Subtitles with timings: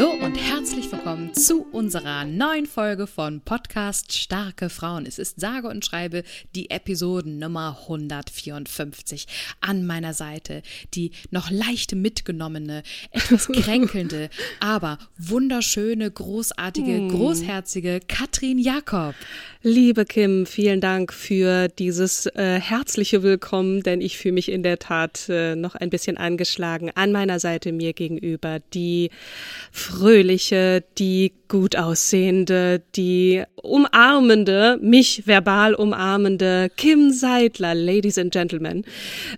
[0.00, 5.04] Lalu und herzlich willkommen zu unserer neuen Folge von Podcast Starke Frauen.
[5.04, 6.22] Es ist sage und schreibe
[6.54, 9.26] die Episode Nummer 154.
[9.60, 10.62] An meiner Seite
[10.94, 17.08] die noch leicht mitgenommene, etwas kränkelnde, aber wunderschöne, großartige, Hm.
[17.08, 19.16] großherzige Katrin Jakob.
[19.62, 24.78] Liebe Kim, vielen Dank für dieses äh, herzliche Willkommen, denn ich fühle mich in der
[24.78, 26.92] Tat äh, noch ein bisschen angeschlagen.
[26.94, 29.10] An meiner Seite mir gegenüber die
[29.72, 30.19] fröhliche,
[30.98, 38.84] die gut aussehende, die umarmende, mich verbal umarmende Kim Seidler, Ladies and Gentlemen.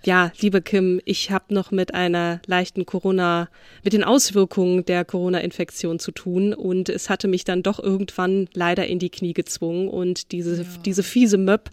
[0.05, 3.49] Ja, liebe Kim, ich habe noch mit einer leichten Corona,
[3.83, 8.87] mit den Auswirkungen der Corona-Infektion zu tun und es hatte mich dann doch irgendwann leider
[8.87, 11.71] in die Knie gezwungen und diese, diese fiese Möb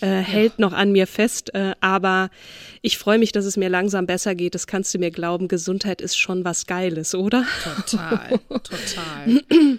[0.00, 2.28] äh, hält noch an mir fest, äh, aber
[2.82, 4.54] ich freue mich, dass es mir langsam besser geht.
[4.54, 5.48] Das kannst du mir glauben.
[5.48, 7.44] Gesundheit ist schon was Geiles, oder?
[7.64, 9.42] Total, total.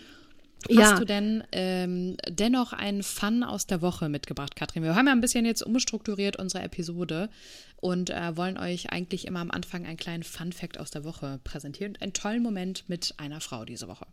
[0.67, 0.99] Hast Ja.
[0.99, 4.83] du denn ähm, dennoch einen Fun aus der Woche mitgebracht, Katrin?
[4.83, 7.29] Wir haben ja ein bisschen jetzt umstrukturiert unsere Episode
[7.77, 11.97] und äh, wollen euch eigentlich immer am Anfang einen kleinen Fun-Fact aus der Woche präsentieren.
[12.01, 14.05] Einen tollen Moment mit einer Frau diese Woche.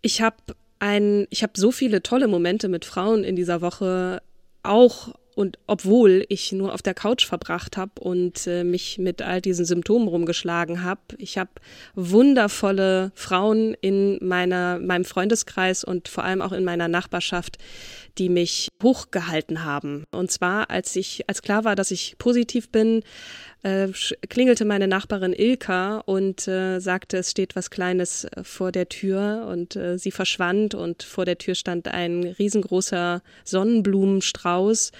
[0.00, 0.36] Ich habe
[0.78, 4.22] ein, ich habe so viele tolle Momente mit Frauen in dieser Woche,
[4.62, 9.40] auch und obwohl ich nur auf der Couch verbracht habe und äh, mich mit all
[9.40, 11.00] diesen Symptomen rumgeschlagen habe.
[11.16, 11.50] Ich habe
[11.94, 17.58] wundervolle Frauen in meiner, meinem Freundeskreis und vor allem auch in meiner Nachbarschaft,
[18.18, 20.04] die mich hochgehalten haben.
[20.10, 23.02] Und zwar, als ich, als klar war, dass ich positiv bin,
[23.64, 23.88] äh,
[24.28, 29.48] klingelte meine Nachbarin Ilka und äh, sagte, es steht was Kleines äh, vor der Tür
[29.50, 34.92] und äh, sie verschwand und vor der Tür stand ein riesengroßer Sonnenblumenstrauß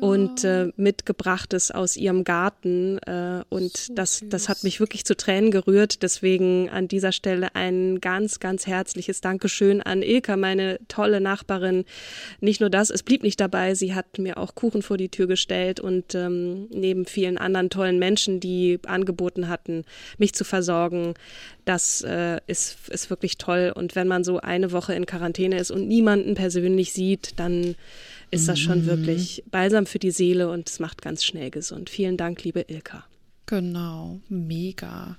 [0.00, 5.50] und äh, mitgebrachtes aus ihrem Garten äh, und das, das hat mich wirklich zu Tränen
[5.50, 6.02] gerührt.
[6.02, 11.84] Deswegen an dieser Stelle ein ganz, ganz herzliches Dankeschön an Ilka, meine tolle Nachbarin.
[12.40, 15.26] Nicht nur das, es blieb nicht dabei, sie hat mir auch Kuchen vor die Tür
[15.26, 19.84] gestellt und ähm, neben vielen anderen tollen Menschen, die angeboten hatten,
[20.18, 21.14] mich zu versorgen,
[21.64, 23.72] das äh, ist, ist wirklich toll.
[23.74, 27.74] Und wenn man so eine Woche in Quarantäne ist und niemanden persönlich sieht, dann
[28.30, 31.88] ist das schon wirklich balsam für die Seele und es macht ganz schnell gesund.
[31.88, 33.04] Vielen Dank, liebe Ilka.
[33.46, 35.16] Genau, mega.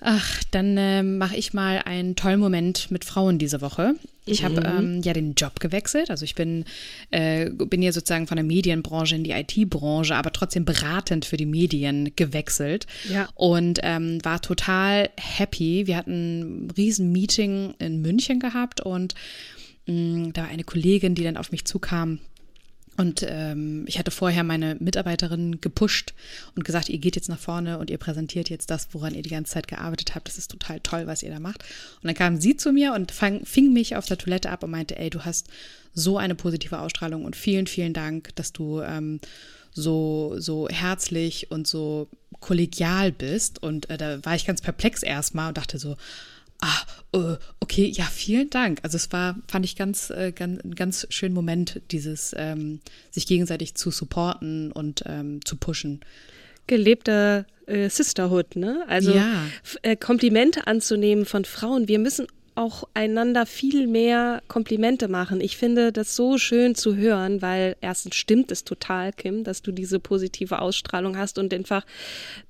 [0.00, 3.94] Ach, dann ähm, mache ich mal einen tollen Moment mit Frauen diese Woche.
[4.26, 6.10] Ich habe ähm, ja den Job gewechselt.
[6.10, 6.64] Also ich bin,
[7.10, 11.46] äh, bin hier sozusagen von der Medienbranche in die IT-Branche, aber trotzdem beratend für die
[11.46, 12.86] Medien gewechselt.
[13.10, 13.28] Ja.
[13.34, 15.86] Und ähm, war total happy.
[15.86, 19.14] Wir hatten ein riesen Meeting in München gehabt und
[19.86, 22.18] mh, da war eine Kollegin, die dann auf mich zukam
[22.96, 26.14] und ähm, ich hatte vorher meine Mitarbeiterin gepusht
[26.54, 29.30] und gesagt, ihr geht jetzt nach vorne und ihr präsentiert jetzt das, woran ihr die
[29.30, 30.28] ganze Zeit gearbeitet habt.
[30.28, 31.64] Das ist total toll, was ihr da macht.
[32.02, 34.70] Und dann kam sie zu mir und fang, fing mich auf der Toilette ab und
[34.70, 35.48] meinte, ey, du hast
[35.92, 39.20] so eine positive Ausstrahlung und vielen, vielen Dank, dass du ähm,
[39.72, 42.08] so, so herzlich und so
[42.40, 43.62] kollegial bist.
[43.62, 45.96] Und äh, da war ich ganz perplex erstmal und dachte so,
[46.64, 46.82] ah,
[47.12, 48.80] äh, okay, ja, vielen Dank.
[48.82, 52.80] Also es war, fand ich ganz, äh, ganz, ganz schönen Moment, dieses ähm,
[53.10, 56.00] sich gegenseitig zu supporten und ähm, zu pushen.
[56.66, 58.84] Gelebter äh, Sisterhood, ne?
[58.88, 59.44] Also Ja.
[59.82, 61.88] äh, Komplimente anzunehmen von Frauen.
[61.88, 62.26] Wir müssen
[62.56, 65.40] auch einander viel mehr Komplimente machen.
[65.40, 69.72] Ich finde das so schön zu hören, weil erstens stimmt es total, Kim, dass du
[69.72, 71.84] diese positive Ausstrahlung hast und einfach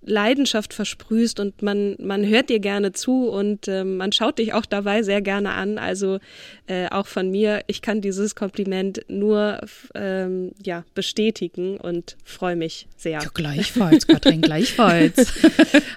[0.02, 4.66] Leidenschaft versprühst und man, man hört dir gerne zu und äh, man schaut dich auch
[4.66, 5.78] dabei sehr gerne an.
[5.78, 6.18] Also
[6.66, 9.60] äh, auch von mir, ich kann dieses Kompliment nur
[9.94, 13.20] ähm, ja, bestätigen und freue mich sehr.
[13.20, 15.32] Ja, gleichfalls, Katrin, gleichfalls.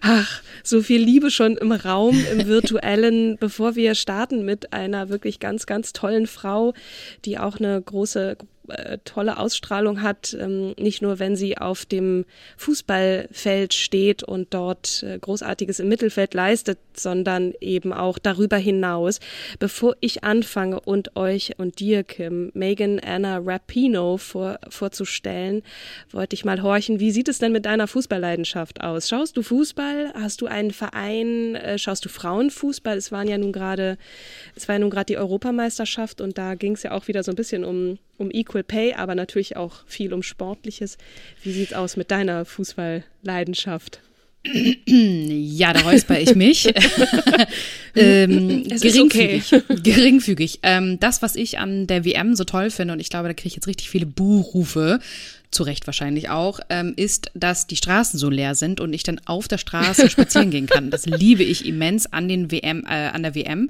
[0.01, 5.39] Ach, so viel Liebe schon im Raum, im virtuellen, bevor wir starten mit einer wirklich
[5.39, 6.73] ganz, ganz tollen Frau,
[7.23, 8.37] die auch eine große
[8.69, 12.25] äh, tolle Ausstrahlung hat, ähm, nicht nur wenn sie auf dem
[12.57, 19.19] Fußballfeld steht und dort äh, Großartiges im Mittelfeld leistet, sondern eben auch darüber hinaus.
[19.59, 25.63] Bevor ich anfange und euch und dir, Kim, Megan Anna Rapino vor, vorzustellen,
[26.11, 29.07] wollte ich mal horchen, wie sieht es denn mit deiner Fußballleidenschaft aus?
[29.07, 30.13] Schaust du Fußball?
[30.13, 31.55] Hast du einen Verein?
[31.55, 32.97] Äh, schaust du Frauenfußball?
[32.97, 33.97] Es waren ja nun gerade,
[34.55, 37.31] es war ja nun gerade die Europameisterschaft und da ging es ja auch wieder so
[37.31, 40.97] ein bisschen um um Equal Pay, aber natürlich auch viel um Sportliches.
[41.43, 44.01] Wie sieht's aus mit deiner Fußballleidenschaft?
[44.87, 46.67] Ja, da räusper ich mich.
[47.95, 49.53] ähm, geringfügig.
[49.53, 49.75] Okay.
[49.83, 50.59] geringfügig.
[50.63, 53.47] Ähm, das, was ich an der WM so toll finde, und ich glaube, da kriege
[53.47, 54.99] ich jetzt richtig viele Buhrufe,
[55.51, 59.21] zu Recht wahrscheinlich auch, ähm, ist, dass die Straßen so leer sind und ich dann
[59.25, 60.91] auf der Straße spazieren gehen kann.
[60.91, 63.69] Das liebe ich immens an den WM, äh, an der WM.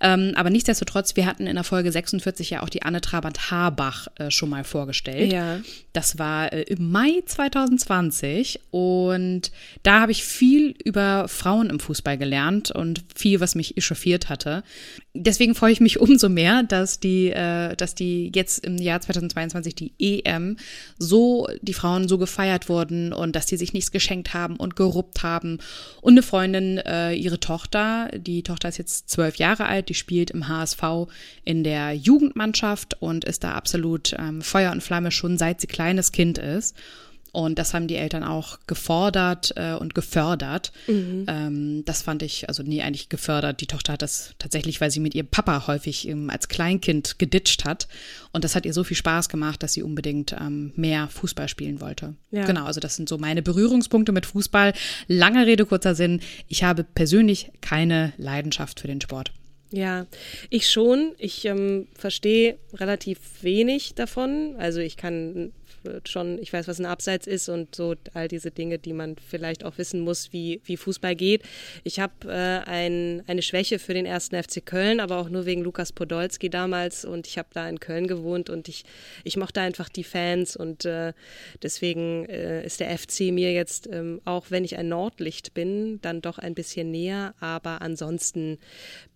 [0.00, 4.30] Ähm, aber nichtsdestotrotz, wir hatten in der Folge 46 ja auch die Anne Trabant-Harbach äh,
[4.30, 5.32] schon mal vorgestellt.
[5.32, 5.60] Ja.
[5.92, 9.50] Das war äh, im Mai 2020 und
[9.82, 14.62] da habe ich viel über Frauen im Fußball gelernt und viel, was mich echauffiert hatte.
[15.12, 19.74] Deswegen freue ich mich umso mehr, dass die, äh, dass die jetzt im Jahr 2022
[19.74, 20.56] die EM
[20.98, 25.22] so, die Frauen so gefeiert wurden und dass die sich nichts geschenkt haben und geruppt
[25.22, 25.58] haben.
[26.00, 30.30] Und eine Freundin, äh, ihre Tochter, die Tochter ist jetzt zwölf Jahre alt, die spielt
[30.30, 30.82] im HSV
[31.44, 36.12] in der Jugendmannschaft und ist da absolut ähm, Feuer und Flamme schon seit sie kleines
[36.12, 36.76] Kind ist.
[37.32, 40.72] Und das haben die Eltern auch gefordert äh, und gefördert.
[40.86, 41.26] Mhm.
[41.28, 43.60] Ähm, das fand ich, also nie eigentlich gefördert.
[43.60, 47.64] Die Tochter hat das tatsächlich, weil sie mit ihrem Papa häufig ähm, als Kleinkind geditscht
[47.64, 47.88] hat.
[48.32, 51.80] Und das hat ihr so viel Spaß gemacht, dass sie unbedingt ähm, mehr Fußball spielen
[51.80, 52.14] wollte.
[52.30, 52.44] Ja.
[52.44, 54.72] Genau, also das sind so meine Berührungspunkte mit Fußball.
[55.06, 56.20] Lange Rede, kurzer Sinn.
[56.48, 59.32] Ich habe persönlich keine Leidenschaft für den Sport.
[59.72, 60.06] Ja,
[60.48, 61.12] ich schon.
[61.18, 64.56] Ich ähm, verstehe relativ wenig davon.
[64.58, 65.52] Also ich kann
[66.04, 69.64] schon, ich weiß, was ein Abseits ist und so all diese Dinge, die man vielleicht
[69.64, 71.42] auch wissen muss, wie, wie Fußball geht.
[71.84, 75.62] Ich habe äh, ein, eine Schwäche für den ersten FC Köln, aber auch nur wegen
[75.62, 78.84] Lukas Podolski damals und ich habe da in Köln gewohnt und ich,
[79.24, 81.12] ich mochte einfach die Fans und äh,
[81.62, 86.20] deswegen äh, ist der FC mir jetzt, ähm, auch wenn ich ein Nordlicht bin, dann
[86.20, 88.58] doch ein bisschen näher, aber ansonsten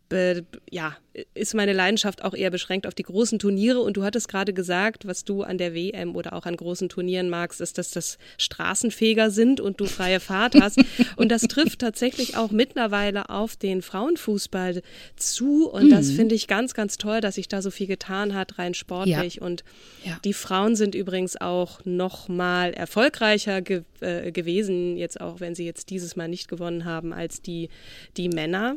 [0.09, 0.97] be, ja,
[1.35, 3.81] ist meine Leidenschaft auch eher beschränkt auf die großen Turniere.
[3.81, 7.31] Und du hattest gerade gesagt, was du an der WM oder auch an großen Turnieren
[7.31, 10.81] magst, ist, dass das Straßenfeger sind und du freie Fahrt hast.
[11.17, 14.83] und das trifft tatsächlich auch mittlerweile auf den Frauenfußball
[15.17, 15.69] zu.
[15.71, 15.91] Und mhm.
[15.91, 19.37] das finde ich ganz, ganz toll, dass sich da so viel getan hat, rein sportlich.
[19.37, 19.43] Ja.
[19.43, 19.65] Und
[20.05, 20.19] ja.
[20.25, 25.65] die Frauen sind übrigens auch noch mal erfolgreicher ge äh, gewesen, jetzt auch wenn sie
[25.65, 27.69] jetzt dieses Mal nicht gewonnen haben, als die,
[28.17, 28.77] die Männer.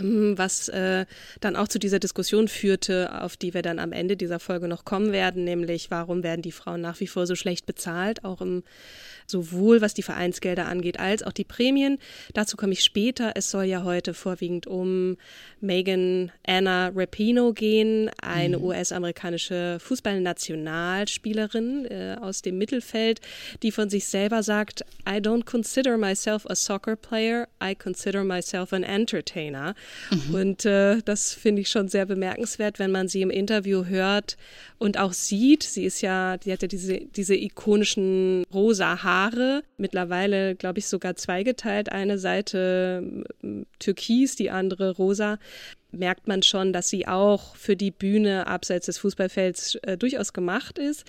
[0.00, 1.06] Ähm, was äh,
[1.40, 4.84] dann auch zu dieser Diskussion führte, auf die wir dann am Ende dieser Folge noch
[4.84, 8.62] kommen werden, nämlich warum werden die Frauen nach wie vor so schlecht bezahlt, auch im
[9.30, 11.98] sowohl was die Vereinsgelder angeht als auch die Prämien.
[12.34, 13.34] Dazu komme ich später.
[13.36, 15.16] Es soll ja heute vorwiegend um
[15.60, 18.64] Megan Anna Rapino gehen, eine mhm.
[18.64, 23.20] US-amerikanische Fußballnationalspielerin äh, aus dem Mittelfeld,
[23.62, 28.72] die von sich selber sagt, I don't consider myself a soccer player, I consider myself
[28.72, 29.74] an entertainer.
[30.10, 30.34] Mhm.
[30.34, 34.36] Und äh, das finde ich schon sehr bemerkenswert, wenn man sie im Interview hört
[34.78, 35.62] und auch sieht.
[35.62, 41.16] Sie ist ja, die hat ja diese, diese ikonischen rosa Haare, mittlerweile, glaube ich, sogar
[41.16, 41.92] zweigeteilt.
[41.92, 43.24] Eine Seite
[43.78, 45.38] türkis, die andere rosa
[45.92, 50.78] merkt man schon, dass sie auch für die Bühne abseits des Fußballfelds äh, durchaus gemacht
[50.78, 51.04] ist.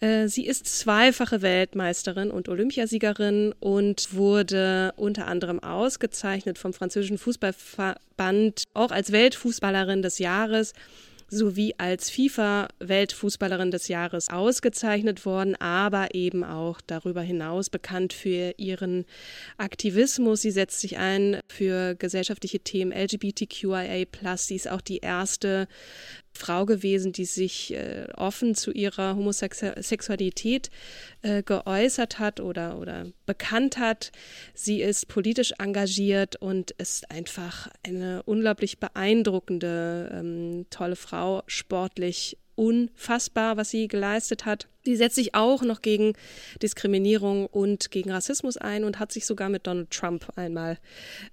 [0.00, 8.64] Äh, sie ist zweifache Weltmeisterin und Olympiasiegerin und wurde unter anderem ausgezeichnet vom französischen Fußballverband
[8.74, 10.72] auch als Weltfußballerin des Jahres
[11.30, 19.04] sowie als FIFA-Weltfußballerin des Jahres ausgezeichnet worden, aber eben auch darüber hinaus bekannt für ihren
[19.58, 20.42] Aktivismus.
[20.42, 24.06] Sie setzt sich ein für gesellschaftliche Themen LGBTQIA+.
[24.36, 25.68] Sie ist auch die erste
[26.38, 30.70] Frau gewesen, die sich äh, offen zu ihrer Homosexualität
[31.22, 34.12] äh, geäußert hat oder, oder bekannt hat.
[34.54, 43.56] Sie ist politisch engagiert und ist einfach eine unglaublich beeindruckende, ähm, tolle Frau, sportlich unfassbar,
[43.56, 44.68] was sie geleistet hat.
[44.88, 46.14] Sie setzt sich auch noch gegen
[46.62, 50.78] Diskriminierung und gegen Rassismus ein und hat sich sogar mit Donald Trump einmal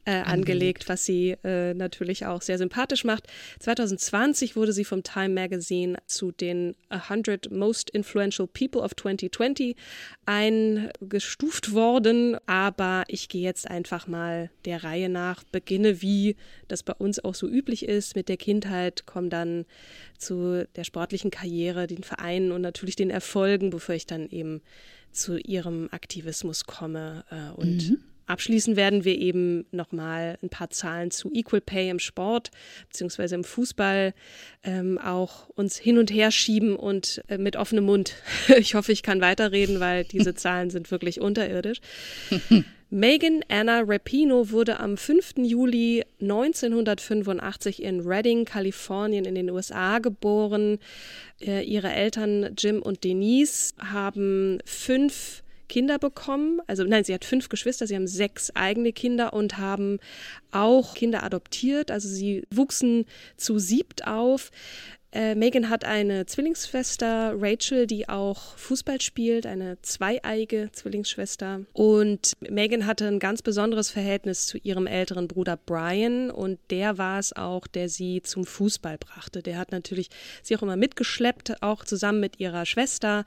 [0.04, 3.28] äh, angelegt, was sie äh, natürlich auch sehr sympathisch macht.
[3.62, 9.78] 2020 wurde sie vom Time Magazine zu den 100 Most Influential People of 2020
[10.26, 12.38] eingestuft worden.
[12.48, 16.36] Aber ich gehe jetzt einfach mal der Reihe nach, beginne wie
[16.68, 19.66] das bei uns auch so üblich ist, mit der Kindheit, komme dann
[20.18, 23.10] zu der sportlichen Karriere, den Vereinen und natürlich den
[23.46, 24.62] Erfolgen, bevor ich dann eben
[25.12, 27.24] zu ihrem Aktivismus komme.
[27.30, 27.98] Äh, und mhm.
[28.26, 32.50] abschließend werden wir eben nochmal ein paar Zahlen zu Equal Pay im Sport
[32.90, 34.16] beziehungsweise im Fußball
[34.64, 38.16] ähm, auch uns hin und her schieben und äh, mit offenem Mund.
[38.58, 41.80] ich hoffe, ich kann weiterreden, weil diese Zahlen sind wirklich unterirdisch.
[42.90, 45.36] Megan Anna Rapino wurde am 5.
[45.38, 50.78] Juli 1985 in Redding, Kalifornien in den USA geboren.
[51.42, 56.62] Äh, ihre Eltern Jim und Denise haben fünf Kinder bekommen.
[56.68, 60.00] Also nein, sie hat fünf Geschwister, sie haben sechs eigene Kinder und haben
[60.52, 61.90] auch Kinder adoptiert.
[61.90, 64.52] Also sie wuchsen zu siebt auf.
[65.16, 71.62] Äh, Megan hat eine Zwillingsschwester, Rachel, die auch Fußball spielt, eine zweieige Zwillingsschwester.
[71.72, 77.18] Und Megan hatte ein ganz besonderes Verhältnis zu ihrem älteren Bruder Brian und der war
[77.18, 79.42] es auch, der sie zum Fußball brachte.
[79.42, 80.10] Der hat natürlich
[80.44, 83.24] sie auch immer mitgeschleppt, auch zusammen mit ihrer Schwester.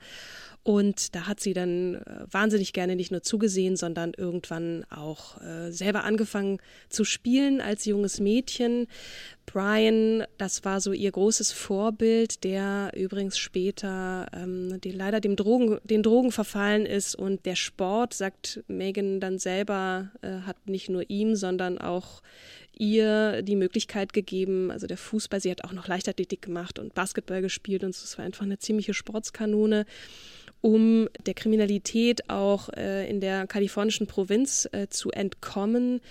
[0.69, 5.71] Und da hat sie dann äh, wahnsinnig gerne nicht nur zugesehen, sondern irgendwann auch äh,
[5.71, 6.59] selber angefangen
[6.89, 8.85] zu spielen als junges Mädchen.
[9.47, 15.79] Brian, das war so ihr großes Vorbild, der übrigens später ähm, die, leider dem Drogen,
[15.85, 17.15] den Drogen verfallen ist.
[17.15, 22.21] Und der Sport, sagt Megan dann selber, äh, hat nicht nur ihm, sondern auch
[22.77, 27.41] ihr die Möglichkeit gegeben, also der Fußball, sie hat auch noch Leichtathletik gemacht und Basketball
[27.41, 29.85] gespielt und es war einfach eine ziemliche Sportskanone
[30.61, 36.01] um der Kriminalität auch äh, in der kalifornischen Provinz äh, zu entkommen.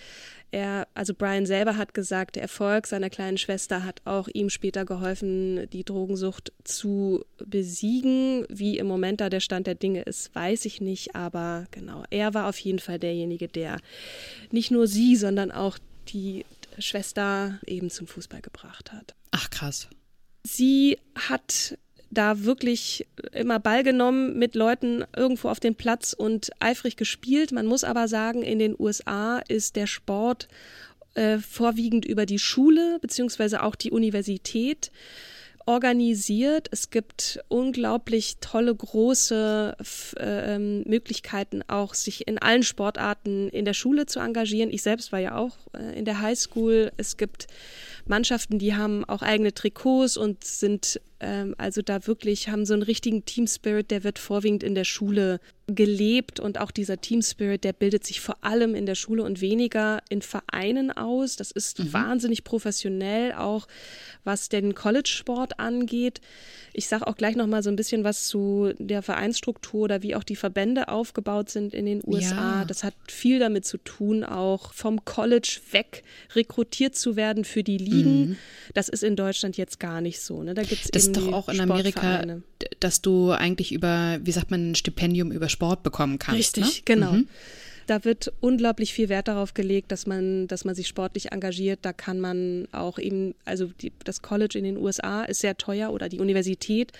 [0.50, 4.86] Er, also Brian selber hat gesagt, der Erfolg seiner kleinen Schwester hat auch ihm später
[4.86, 8.46] geholfen, die Drogensucht zu besiegen.
[8.48, 12.32] Wie im Moment da der Stand der Dinge ist, weiß ich nicht, aber genau, er
[12.32, 13.78] war auf jeden Fall derjenige, der
[14.50, 15.78] nicht nur sie, sondern auch
[16.08, 16.46] die
[16.78, 19.14] Schwester eben zum Fußball gebracht hat.
[19.32, 19.88] Ach krass.
[20.44, 21.76] Sie hat
[22.10, 27.52] da wirklich immer Ball genommen mit Leuten irgendwo auf den Platz und eifrig gespielt.
[27.52, 30.48] Man muss aber sagen, in den USA ist der Sport
[31.14, 34.90] äh, vorwiegend über die Schule beziehungsweise auch die Universität
[35.68, 36.68] organisiert.
[36.70, 39.76] Es gibt unglaublich tolle, große
[40.16, 44.70] äh, Möglichkeiten, auch sich in allen Sportarten in der Schule zu engagieren.
[44.70, 46.90] Ich selbst war ja auch äh, in der Highschool.
[46.96, 47.48] Es gibt
[48.08, 52.82] Mannschaften, die haben auch eigene Trikots und sind ähm, also da wirklich, haben so einen
[52.82, 57.62] richtigen Team Spirit, der wird vorwiegend in der Schule gelebt und auch dieser Team Spirit,
[57.64, 61.36] der bildet sich vor allem in der Schule und weniger in Vereinen aus.
[61.36, 61.92] Das ist mhm.
[61.92, 63.66] wahnsinnig professionell, auch
[64.24, 66.20] was den College-Sport angeht.
[66.72, 70.14] Ich sage auch gleich noch mal so ein bisschen was zu der Vereinsstruktur oder wie
[70.14, 72.60] auch die Verbände aufgebaut sind in den USA.
[72.60, 72.64] Ja.
[72.64, 76.02] Das hat viel damit zu tun, auch vom College weg
[76.34, 78.28] rekrutiert zu werden für die Ligen.
[78.30, 78.36] Mhm.
[78.74, 80.42] Das ist in Deutschland jetzt gar nicht so.
[80.42, 80.54] Ne?
[80.54, 82.24] Da gibt's das ist doch auch in Amerika,
[82.80, 86.56] dass du eigentlich über, wie sagt man, ein Stipendium über Sport bekommen kannst.
[86.56, 86.82] Richtig, ne?
[86.84, 87.12] genau.
[87.12, 87.28] Mhm.
[87.86, 91.78] Da wird unglaublich viel Wert darauf gelegt, dass man, dass man sich sportlich engagiert.
[91.82, 95.90] Da kann man auch eben, also die, das College in den USA ist sehr teuer
[95.90, 96.92] oder die Universität.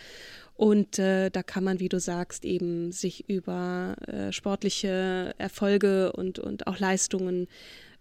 [0.57, 6.41] Und äh, da kann man, wie du sagst, eben sich über äh, sportliche Erfolge und,
[6.41, 7.47] und auch Leistungen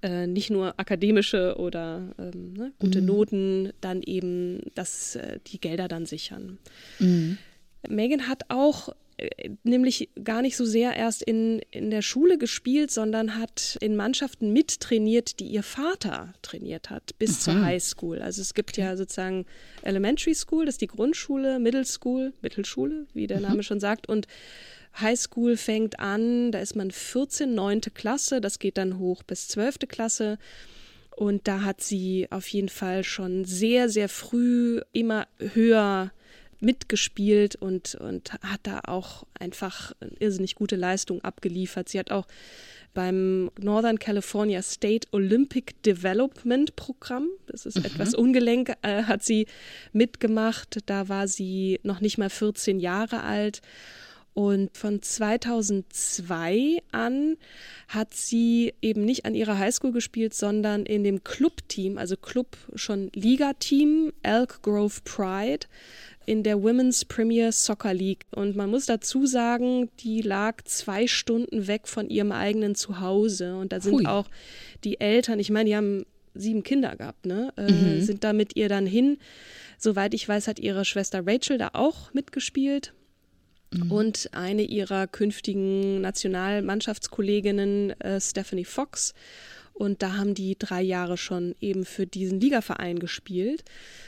[0.02, 3.08] äh, nicht nur akademische oder ähm, ne, gute mhm.
[3.08, 6.60] Noten, dann eben dass äh, die Gelder dann sichern.
[7.00, 7.38] Mhm.
[7.88, 12.92] Megan hat auch äh, nämlich gar nicht so sehr erst in, in der Schule gespielt,
[12.92, 17.40] sondern hat in Mannschaften mittrainiert, die ihr Vater trainiert hat, bis mhm.
[17.40, 18.22] zur High School.
[18.22, 18.82] Also es gibt okay.
[18.82, 19.46] ja sozusagen
[19.82, 23.44] Elementary School, das ist die Grundschule, Middle School, Mittelschule, wie der mhm.
[23.44, 24.28] Name schon sagt, und
[25.00, 27.82] High School fängt an, da ist man 14, 9.
[27.94, 29.80] Klasse, das geht dann hoch bis 12.
[29.88, 30.38] Klasse.
[31.16, 36.12] Und da hat sie auf jeden Fall schon sehr, sehr früh immer höher
[36.60, 41.90] mitgespielt und, und hat da auch einfach irrsinnig gute Leistung abgeliefert.
[41.90, 42.28] Sie hat auch
[42.94, 47.86] beim Northern California State Olympic Development Programm, das ist mhm.
[47.86, 49.46] etwas ungelenk, äh, hat sie
[49.94, 50.80] mitgemacht.
[50.88, 53.62] Da war sie noch nicht mal 14 Jahre alt
[54.38, 57.38] und von 2002 an
[57.88, 63.10] hat sie eben nicht an ihrer Highschool gespielt, sondern in dem Clubteam, also Club schon
[63.16, 65.66] Liga-Team, Elk Grove Pride
[66.28, 68.28] in der Women's Premier Soccer League.
[68.30, 73.56] Und man muss dazu sagen, die lag zwei Stunden weg von ihrem eigenen Zuhause.
[73.56, 74.06] Und da sind Hui.
[74.06, 74.30] auch
[74.84, 77.52] die Eltern, ich meine, die haben sieben Kinder gehabt, ne?
[77.58, 78.02] Äh, mhm.
[78.02, 79.18] Sind da mit ihr dann hin.
[79.80, 82.94] Soweit ich weiß, hat ihre Schwester Rachel da auch mitgespielt.
[83.72, 83.92] Mhm.
[83.92, 89.14] Und eine ihrer künftigen Nationalmannschaftskolleginnen, äh, Stephanie Fox.
[89.74, 93.64] Und da haben die drei Jahre schon eben für diesen Ligaverein gespielt.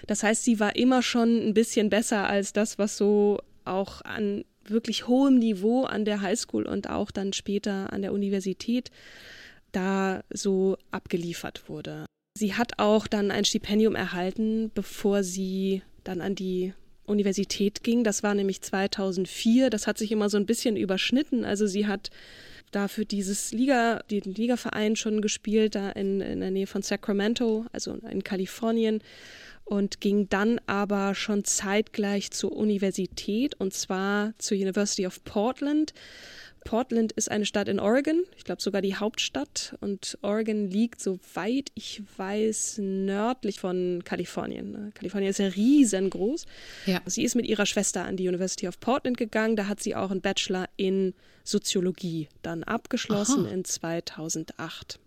[0.07, 4.45] Das heißt, sie war immer schon ein bisschen besser als das, was so auch an
[4.65, 8.89] wirklich hohem Niveau an der Highschool und auch dann später an der Universität
[9.71, 12.05] da so abgeliefert wurde.
[12.37, 16.73] Sie hat auch dann ein Stipendium erhalten, bevor sie dann an die
[17.09, 18.03] Universität ging.
[18.03, 19.69] Das war nämlich 2004.
[19.69, 21.45] Das hat sich immer so ein bisschen überschnitten.
[21.45, 22.09] Also sie hat
[22.71, 27.65] da für dieses Liga, den Ligaverein schon gespielt, da in, in der Nähe von Sacramento,
[27.71, 29.01] also in Kalifornien
[29.69, 35.93] und ging dann aber schon zeitgleich zur Universität und zwar zur University of Portland
[36.69, 39.75] Portland ist eine Stadt in Oregon, ich glaube sogar die Hauptstadt.
[39.79, 44.91] Und Oregon liegt, soweit ich weiß, nördlich von Kalifornien.
[44.93, 46.45] Kalifornien ist ja riesengroß.
[46.85, 47.01] Ja.
[47.07, 49.55] Sie ist mit ihrer Schwester an die University of Portland gegangen.
[49.55, 53.51] Da hat sie auch einen Bachelor in Soziologie dann abgeschlossen Aha.
[53.51, 54.99] in 2008.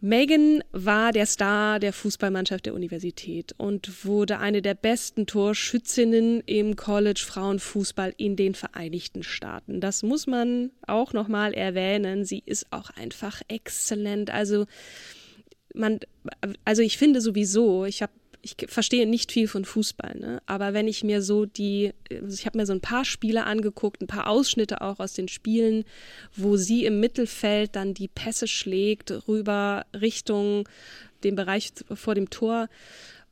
[0.00, 6.76] Megan war der Star der Fußballmannschaft der Universität und wurde eine der besten Torschützinnen im
[6.76, 9.80] College Frauenfußball in den Vereinigten Staaten.
[9.80, 12.26] Das muss man auch nochmal erwähnen.
[12.26, 14.30] Sie ist auch einfach exzellent.
[14.30, 14.66] Also
[15.74, 16.00] man,
[16.66, 18.12] also ich finde sowieso, ich habe
[18.46, 20.42] ich verstehe nicht viel von Fußball, ne?
[20.46, 24.00] aber wenn ich mir so die, also ich habe mir so ein paar Spiele angeguckt,
[24.00, 25.84] ein paar Ausschnitte auch aus den Spielen,
[26.34, 30.68] wo sie im Mittelfeld dann die Pässe schlägt rüber Richtung
[31.24, 32.68] dem Bereich vor dem Tor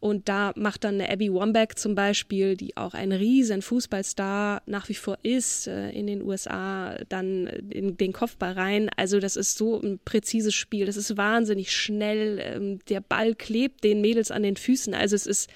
[0.04, 4.90] und da macht dann eine Abby Wambach zum Beispiel, die auch ein riesen Fußballstar nach
[4.90, 8.90] wie vor ist, äh, in den USA, dann in den Kopfball rein.
[8.98, 10.84] Also das ist so ein präzises Spiel.
[10.84, 12.38] Das ist wahnsinnig schnell.
[12.38, 14.92] Ähm, der Ball klebt den Mädels an den Füßen.
[14.92, 15.48] Also es ist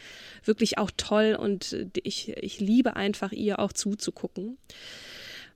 [0.44, 4.56] wirklich auch toll und ich, ich liebe einfach ihr auch zuzugucken.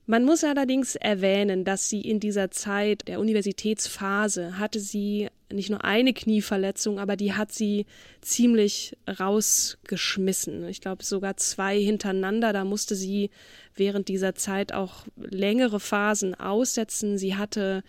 [0.05, 5.85] Man muss allerdings erwähnen, dass sie in dieser Zeit der Universitätsphase hatte sie nicht nur
[5.85, 7.85] eine Knieverletzung, aber die hat sie
[8.21, 10.67] ziemlich rausgeschmissen.
[10.67, 12.51] Ich glaube sogar zwei hintereinander.
[12.51, 13.29] Da musste sie
[13.75, 17.17] während dieser Zeit auch längere Phasen aussetzen.
[17.17, 17.83] Sie hatte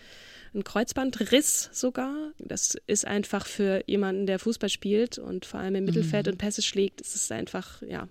[0.53, 2.15] einen Kreuzbandriss sogar.
[2.39, 6.33] Das ist einfach für jemanden, der Fußball spielt und vor allem im Mittelfeld mhm.
[6.33, 8.09] und Pässe schlägt, ist es einfach, ja,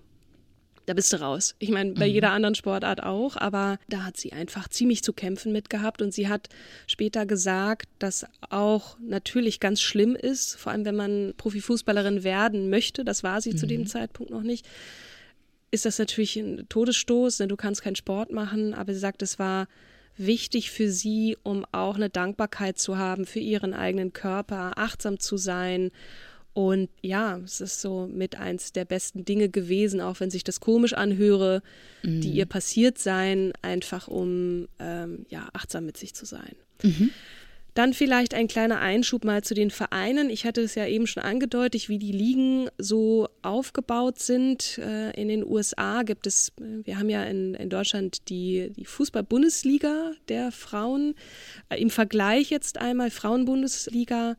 [0.86, 1.54] da bist du raus.
[1.58, 2.14] Ich meine, bei mhm.
[2.14, 6.12] jeder anderen Sportart auch, aber da hat sie einfach ziemlich zu kämpfen mit gehabt und
[6.12, 6.48] sie hat
[6.86, 13.04] später gesagt, dass auch natürlich ganz schlimm ist, vor allem wenn man Profifußballerin werden möchte,
[13.04, 13.56] das war sie mhm.
[13.56, 13.86] zu dem mhm.
[13.86, 14.66] Zeitpunkt noch nicht,
[15.70, 19.38] ist das natürlich ein Todesstoß, denn du kannst keinen Sport machen, aber sie sagt, es
[19.38, 19.66] war
[20.16, 25.36] wichtig für sie, um auch eine Dankbarkeit zu haben für ihren eigenen Körper, achtsam zu
[25.36, 25.90] sein
[26.54, 30.60] und ja, es ist so mit eins der besten Dinge gewesen, auch wenn sich das
[30.60, 31.62] komisch anhöre,
[32.04, 32.20] mhm.
[32.20, 36.54] die ihr passiert sein, einfach um ähm, ja achtsam mit sich zu sein.
[36.82, 37.10] Mhm.
[37.74, 40.30] Dann vielleicht ein kleiner Einschub mal zu den Vereinen.
[40.30, 44.78] Ich hatte es ja eben schon angedeutet, wie die Ligen so aufgebaut sind.
[44.78, 50.12] Äh, in den USA gibt es, wir haben ja in, in Deutschland die, die Fußball-Bundesliga
[50.28, 51.16] der Frauen.
[51.68, 54.36] Äh, Im Vergleich jetzt einmal Frauenbundesliga.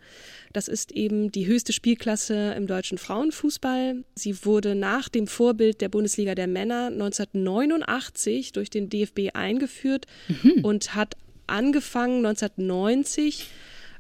[0.54, 4.06] Das ist eben die höchste Spielklasse im deutschen Frauenfußball.
[4.16, 10.64] Sie wurde nach dem Vorbild der Bundesliga der Männer 1989 durch den DFB eingeführt mhm.
[10.64, 11.18] und hat
[11.48, 13.48] angefangen 1990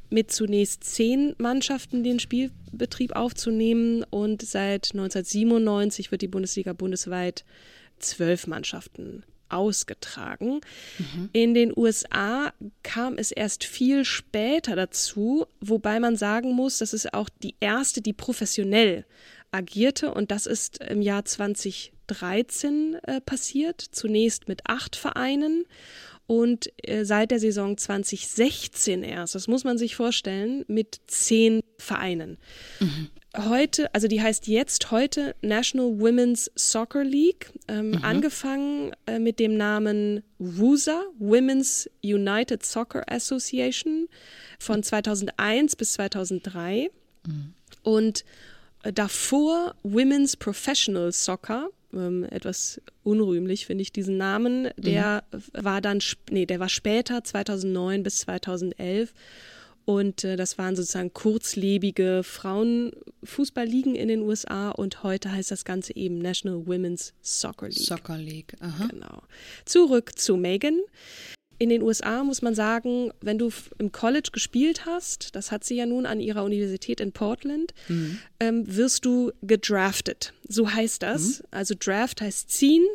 [0.09, 7.43] mit zunächst zehn Mannschaften den Spielbetrieb aufzunehmen und seit 1997 wird die Bundesliga bundesweit
[7.99, 10.61] zwölf Mannschaften ausgetragen.
[10.97, 11.29] Mhm.
[11.33, 12.51] In den USA
[12.83, 18.01] kam es erst viel später dazu, wobei man sagen muss, das ist auch die erste,
[18.01, 19.05] die professionell
[19.51, 25.65] agierte und das ist im Jahr 2013 äh, passiert, zunächst mit acht Vereinen
[26.27, 32.37] und äh, seit der Saison 2016 erst, das muss man sich vorstellen, mit zehn Vereinen.
[32.79, 33.09] Mhm.
[33.37, 38.03] heute, also die heißt jetzt heute National Women's Soccer League, ähm, mhm.
[38.03, 44.07] angefangen äh, mit dem Namen WUSA, Women's United Soccer Association,
[44.57, 46.89] von 2001 bis 2003.
[47.27, 47.53] Mhm.
[47.83, 48.25] Und
[48.83, 55.39] äh, davor Women's Professional Soccer, ähm, etwas unrühmlich finde ich diesen Namen, der mhm.
[55.53, 59.13] war dann, nee, der war später, 2009 bis 2011
[59.85, 65.95] und äh, das waren sozusagen kurzlebige Frauenfußballligen in den USA und heute heißt das Ganze
[65.95, 67.85] eben National Women's Soccer League.
[67.85, 68.87] Soccer League, aha.
[68.87, 69.21] Genau.
[69.65, 70.79] Zurück zu Megan.
[71.57, 75.75] In den USA muss man sagen, wenn du im College gespielt hast, das hat sie
[75.75, 78.19] ja nun an ihrer Universität in Portland, mhm.
[78.39, 80.33] ähm, wirst du gedraftet.
[80.47, 81.39] So heißt das.
[81.39, 81.45] Mhm.
[81.51, 82.85] Also Draft heißt ziehen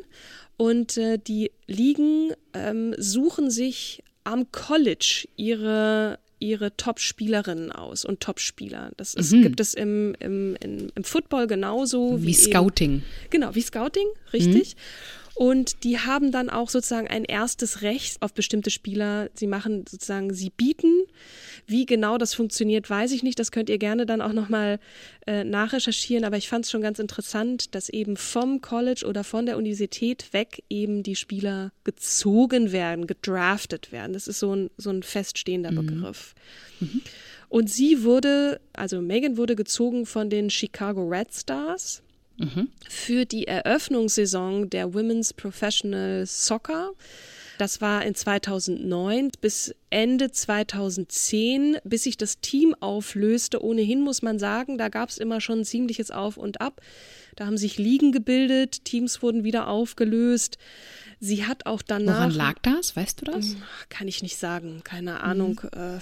[0.56, 8.92] und äh, die Ligen ähm, suchen sich am College ihre ihre Top-Spielerinnen aus und Top-Spieler.
[8.96, 9.42] Das ist, mhm.
[9.42, 12.92] gibt es im, im, im, im Football genauso wie, wie Scouting.
[12.92, 14.74] Eben, genau, wie Scouting, richtig.
[14.74, 14.80] Mhm.
[15.40, 19.30] Und die haben dann auch sozusagen ein erstes Recht auf bestimmte Spieler.
[19.32, 21.06] Sie machen sozusagen, sie bieten.
[21.66, 23.38] Wie genau das funktioniert, weiß ich nicht.
[23.38, 24.78] Das könnt ihr gerne dann auch nochmal
[25.26, 26.26] äh, nachrecherchieren.
[26.26, 30.30] Aber ich fand es schon ganz interessant, dass eben vom College oder von der Universität
[30.34, 34.12] weg eben die Spieler gezogen werden, gedraftet werden.
[34.12, 35.86] Das ist so ein, so ein feststehender mhm.
[35.86, 36.34] Begriff.
[36.80, 37.00] Mhm.
[37.48, 42.02] Und sie wurde, also Megan wurde gezogen von den Chicago Red Stars
[42.88, 46.92] für die Eröffnungssaison der Women's Professional Soccer.
[47.58, 53.62] Das war in 2009 bis Ende 2010, bis sich das Team auflöste.
[53.62, 56.80] Ohnehin muss man sagen, da gab es immer schon ziemliches Auf und Ab.
[57.36, 60.56] Da haben sich Ligen gebildet, Teams wurden wieder aufgelöst.
[61.18, 62.16] Sie hat auch danach.
[62.16, 62.96] Woran lag das?
[62.96, 63.50] Weißt du das?
[63.50, 64.80] Hm, kann ich nicht sagen.
[64.82, 65.60] Keine Ahnung.
[65.62, 65.78] Mhm.
[65.78, 65.98] Äh,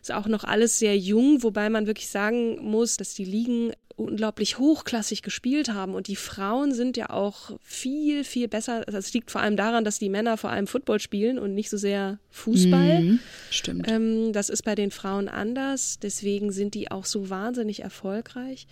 [0.00, 4.58] ist auch noch alles sehr jung, wobei man wirklich sagen muss, dass die Ligen unglaublich
[4.58, 8.82] hochklassig gespielt haben und die Frauen sind ja auch viel, viel besser.
[8.86, 11.70] Das also liegt vor allem daran, dass die Männer vor allem Football spielen und nicht
[11.70, 13.00] so sehr Fußball.
[13.00, 13.88] Mhm, stimmt.
[13.88, 18.66] Ähm, das ist bei den Frauen anders, deswegen sind die auch so wahnsinnig erfolgreich.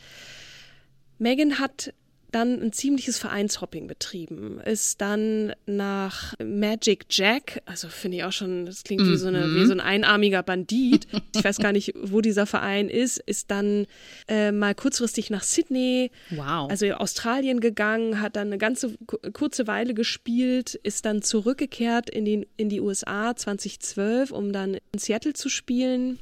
[1.18, 1.94] Megan hat
[2.34, 8.66] dann ein ziemliches Vereinshopping betrieben, ist dann nach Magic Jack, also finde ich auch schon,
[8.66, 9.66] das klingt wie so, eine, wie mhm.
[9.66, 13.86] so ein einarmiger Bandit, ich weiß gar nicht, wo dieser Verein ist, ist dann
[14.28, 16.70] äh, mal kurzfristig nach Sydney, wow.
[16.70, 18.96] also Australien gegangen, hat dann eine ganze
[19.32, 24.98] kurze Weile gespielt, ist dann zurückgekehrt in, den, in die USA 2012, um dann in
[24.98, 26.18] Seattle zu spielen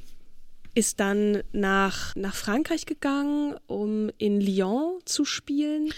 [0.73, 5.91] ist dann nach, nach Frankreich gegangen, um in Lyon zu spielen.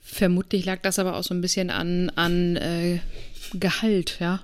[0.00, 3.00] Vermutlich lag das aber auch so ein bisschen an, an äh,
[3.52, 4.40] Gehalt, ja.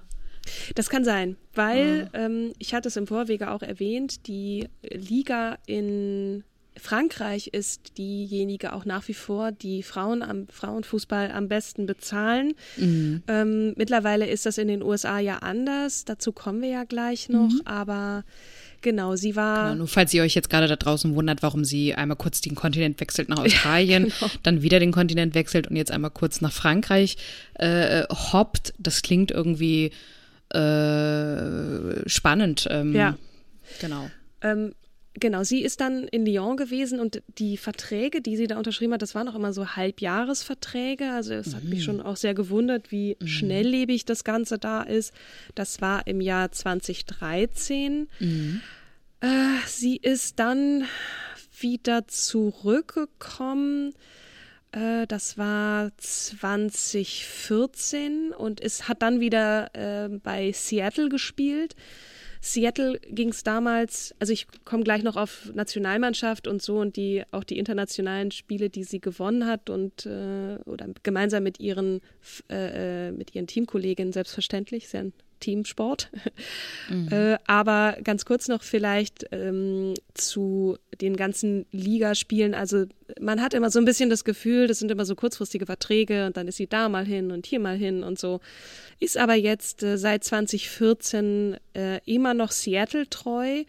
[0.74, 2.18] Das kann sein, weil ah.
[2.18, 6.44] ähm, ich hatte es im Vorwege auch erwähnt, die Liga in
[6.76, 12.54] Frankreich ist diejenige auch nach wie vor, die Frauen am Frauenfußball am besten bezahlen.
[12.76, 13.22] Mhm.
[13.28, 16.04] Ähm, mittlerweile ist das in den USA ja anders.
[16.04, 17.50] Dazu kommen wir ja gleich noch.
[17.50, 17.60] Mhm.
[17.64, 18.24] Aber
[18.84, 19.64] Genau, sie war.
[19.64, 22.54] Genau, nur falls ihr euch jetzt gerade da draußen wundert, warum sie einmal kurz den
[22.54, 24.30] Kontinent wechselt nach Australien, ja, genau.
[24.42, 27.16] dann wieder den Kontinent wechselt und jetzt einmal kurz nach Frankreich
[27.54, 29.86] äh, hoppt, das klingt irgendwie
[30.50, 32.68] äh, spannend.
[32.70, 33.16] Ähm, ja.
[33.80, 34.10] Genau.
[34.42, 34.74] Ähm,
[35.20, 39.02] Genau, sie ist dann in Lyon gewesen und die Verträge, die sie da unterschrieben hat,
[39.02, 41.12] das waren auch immer so Halbjahresverträge.
[41.12, 41.54] Also es mhm.
[41.54, 41.84] hat mich mhm.
[41.84, 43.26] schon auch sehr gewundert, wie mhm.
[43.28, 45.14] schnelllebig das Ganze da ist.
[45.54, 48.08] Das war im Jahr 2013.
[48.18, 48.60] Mhm.
[49.20, 49.28] Äh,
[49.66, 50.84] sie ist dann
[51.60, 53.94] wieder zurückgekommen.
[54.72, 61.76] Äh, das war 2014 und es hat dann wieder äh, bei Seattle gespielt.
[62.44, 67.22] Seattle ging es damals, also ich komme gleich noch auf Nationalmannschaft und so und die
[67.30, 72.02] auch die internationalen Spiele, die sie gewonnen hat und äh, oder gemeinsam mit ihren
[72.50, 76.10] äh, äh mit ihren Teamkolleginnen selbstverständlich, ist ja ein Teamsport.
[76.88, 77.08] Mhm.
[77.10, 82.54] Äh, aber ganz kurz noch vielleicht ähm, zu den ganzen Ligaspielen.
[82.54, 82.84] Also
[83.20, 86.36] man hat immer so ein bisschen das Gefühl, das sind immer so kurzfristige Verträge und
[86.36, 88.40] dann ist sie da mal hin und hier mal hin und so.
[89.00, 93.64] Ist aber jetzt äh, seit 2014 äh, immer noch Seattle treu.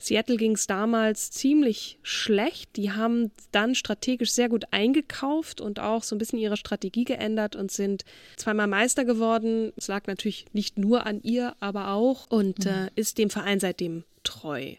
[0.00, 2.76] Seattle ging es damals ziemlich schlecht.
[2.76, 7.54] Die haben dann strategisch sehr gut eingekauft und auch so ein bisschen ihre Strategie geändert
[7.54, 8.04] und sind
[8.36, 9.72] zweimal Meister geworden.
[9.76, 12.70] Es lag natürlich nicht nur an ihr, aber auch und mhm.
[12.70, 14.74] äh, ist dem Verein seitdem treu.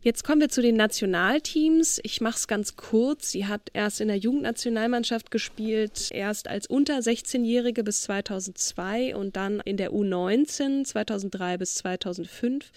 [0.00, 1.98] Jetzt kommen wir zu den Nationalteams.
[2.04, 3.32] Ich mache es ganz kurz.
[3.32, 9.60] Sie hat erst in der Jugendnationalmannschaft gespielt, erst als unter 16-Jährige bis 2002 und dann
[9.64, 12.70] in der U19 2003 bis 2005.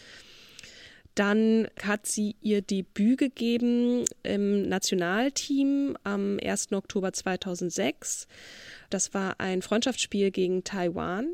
[1.16, 6.72] Dann hat sie ihr Debüt gegeben im Nationalteam am 1.
[6.72, 8.28] Oktober 2006.
[8.90, 11.28] Das war ein Freundschaftsspiel gegen Taiwan.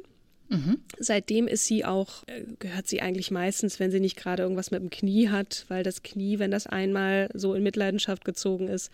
[0.50, 0.80] Mhm.
[0.98, 4.82] Seitdem ist sie auch, äh, gehört sie eigentlich meistens, wenn sie nicht gerade irgendwas mit
[4.82, 8.90] dem Knie hat, weil das Knie, wenn das einmal so in Mitleidenschaft gezogen ist,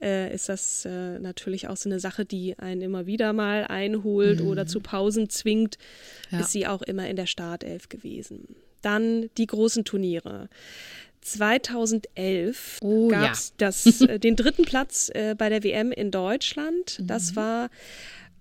[0.00, 4.40] äh, ist das äh, natürlich auch so eine Sache, die einen immer wieder mal einholt
[4.40, 4.48] mhm.
[4.48, 5.78] oder zu Pausen zwingt,
[6.30, 6.40] ja.
[6.40, 8.56] ist sie auch immer in der Startelf gewesen.
[8.82, 10.48] Dann die großen Turniere.
[11.20, 14.06] 2011 oh, gab es ja.
[14.06, 17.00] äh, den dritten Platz äh, bei der WM in Deutschland.
[17.02, 17.36] Das mhm.
[17.36, 17.70] war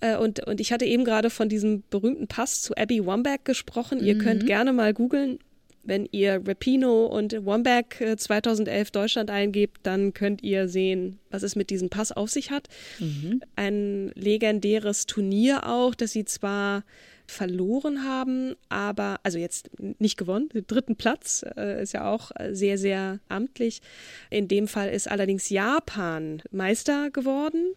[0.01, 3.99] äh, und, und ich hatte eben gerade von diesem berühmten Pass zu Abby Wambach gesprochen.
[3.99, 4.05] Mhm.
[4.05, 5.39] Ihr könnt gerne mal googeln.
[5.83, 7.83] Wenn ihr Rapino und Wambach
[8.17, 12.67] 2011 Deutschland eingebt, dann könnt ihr sehen, was es mit diesem Pass auf sich hat.
[12.99, 13.41] Mhm.
[13.55, 16.83] Ein legendäres Turnier auch, das sie zwar
[17.27, 22.77] verloren haben, aber, also jetzt nicht gewonnen, den dritten Platz äh, ist ja auch sehr,
[22.77, 23.81] sehr amtlich.
[24.29, 27.73] In dem Fall ist allerdings Japan Meister geworden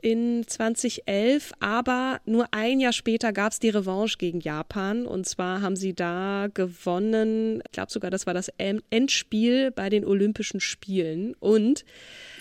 [0.00, 5.60] in 2011, aber nur ein Jahr später gab es die Revanche gegen Japan und zwar
[5.60, 11.34] haben sie da gewonnen, ich glaube sogar, das war das Endspiel bei den Olympischen Spielen
[11.40, 11.84] und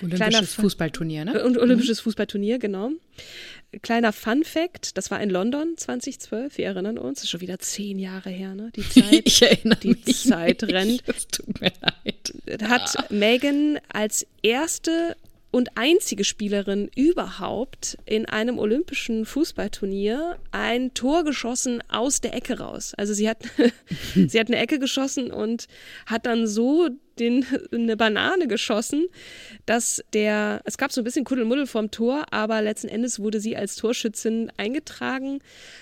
[0.02, 1.44] Olympisches Fußballturnier, ne?
[1.44, 2.04] Und Olympisches mhm.
[2.04, 2.92] Fußballturnier, genau.
[3.82, 7.60] Kleiner Fun Fact, das war in London 2012, wir erinnern uns, das ist schon wieder
[7.60, 8.72] zehn Jahre her, ne?
[8.76, 11.04] Die Zeit, ich erinnere die mich Zeit rennt.
[11.08, 12.70] Es tut mir leid.
[12.70, 13.06] Hat ah.
[13.10, 15.16] Megan als erste
[15.54, 22.94] und einzige Spielerin überhaupt in einem olympischen Fußballturnier ein Tor geschossen aus der Ecke raus.
[22.98, 23.38] Also sie hat,
[24.16, 25.68] sie hat eine Ecke geschossen und
[26.08, 29.08] hat dann so den, eine Banane geschossen,
[29.66, 33.56] dass der, es gab so ein bisschen Kuddelmuddel vom Tor, aber letzten Endes wurde sie
[33.56, 35.40] als Torschützin eingetragen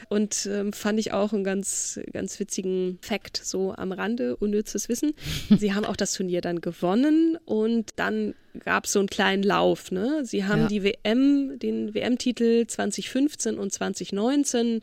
[0.10, 5.14] und ähm, fand ich auch einen ganz, ganz witzigen Fakt so am Rande, unnützes Wissen.
[5.58, 9.92] Sie haben auch das Turnier dann gewonnen und dann gab es so einen kleinen Lauf.
[9.92, 10.24] Ne?
[10.26, 10.68] Sie haben ja.
[10.68, 14.82] die WM, den WM-Titel 2015 und 2019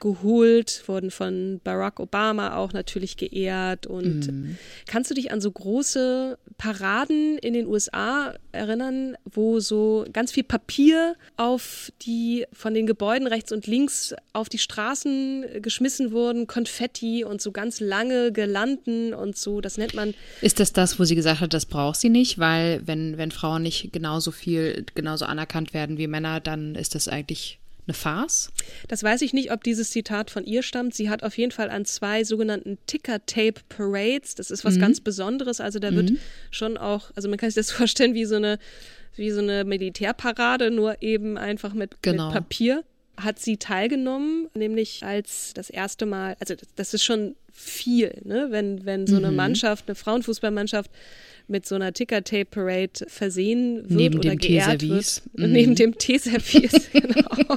[0.00, 3.86] geholt, wurden von Barack Obama auch natürlich geehrt.
[3.86, 4.58] Und mhm.
[4.86, 10.32] kannst du dich an so große große Paraden in den USA erinnern, wo so ganz
[10.32, 16.46] viel Papier auf die von den Gebäuden rechts und links auf die Straßen geschmissen wurden,
[16.46, 19.60] Konfetti und so ganz lange Gelanden und so.
[19.60, 20.14] Das nennt man.
[20.42, 23.62] Ist das das, wo sie gesagt hat, das braucht sie nicht, weil wenn wenn Frauen
[23.62, 28.50] nicht genauso viel genauso anerkannt werden wie Männer, dann ist das eigentlich eine Farce?
[28.86, 30.94] Das weiß ich nicht, ob dieses Zitat von ihr stammt.
[30.94, 34.34] Sie hat auf jeden Fall an zwei sogenannten Ticker-Tape-Parades.
[34.34, 34.80] Das ist was mhm.
[34.80, 35.60] ganz Besonderes.
[35.60, 36.18] Also da wird mhm.
[36.50, 38.58] schon auch, also man kann sich das vorstellen wie so eine,
[39.16, 42.26] wie so eine Militärparade, nur eben einfach mit, genau.
[42.26, 42.84] mit Papier
[43.16, 48.48] hat sie teilgenommen, nämlich als das erste Mal, also das ist schon viel, ne?
[48.50, 49.36] wenn, wenn so eine mhm.
[49.36, 50.90] Mannschaft, eine Frauenfußballmannschaft
[51.48, 55.22] mit so einer Ticker-Tape-Parade versehen wird Neben oder dem geehrt wird.
[55.32, 55.52] Mhm.
[55.52, 57.56] Neben dem Teeservice, genau.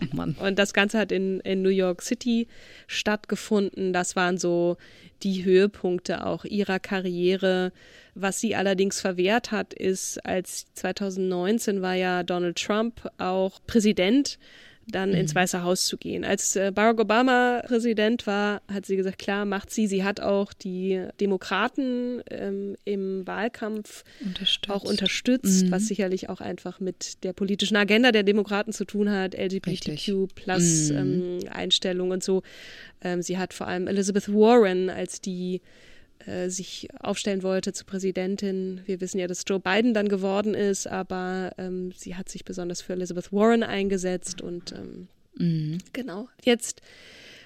[0.00, 0.36] oh Mann.
[0.38, 2.46] Und das Ganze hat in, in New York City
[2.86, 3.92] stattgefunden.
[3.92, 4.76] Das waren so
[5.22, 7.72] die Höhepunkte auch ihrer Karriere.
[8.14, 14.38] Was sie allerdings verwehrt hat, ist, als 2019 war ja Donald Trump auch Präsident
[14.86, 15.16] dann mhm.
[15.16, 16.24] ins Weiße Haus zu gehen.
[16.24, 19.86] Als äh, Barack Obama Präsident war, hat sie gesagt, klar, macht sie.
[19.86, 24.70] Sie hat auch die Demokraten ähm, im Wahlkampf unterstützt.
[24.70, 25.70] auch unterstützt, mhm.
[25.70, 30.90] was sicherlich auch einfach mit der politischen Agenda der Demokraten zu tun hat, LGBTQ plus
[30.90, 31.40] mhm.
[31.50, 32.42] ähm, und so.
[33.02, 35.60] Ähm, sie hat vor allem Elizabeth Warren als die
[36.26, 38.80] äh, sich aufstellen wollte zur Präsidentin.
[38.86, 42.82] Wir wissen ja, dass Joe Biden dann geworden ist, aber ähm, sie hat sich besonders
[42.82, 45.78] für Elizabeth Warren eingesetzt und ähm, mhm.
[45.92, 46.28] genau.
[46.42, 46.80] Jetzt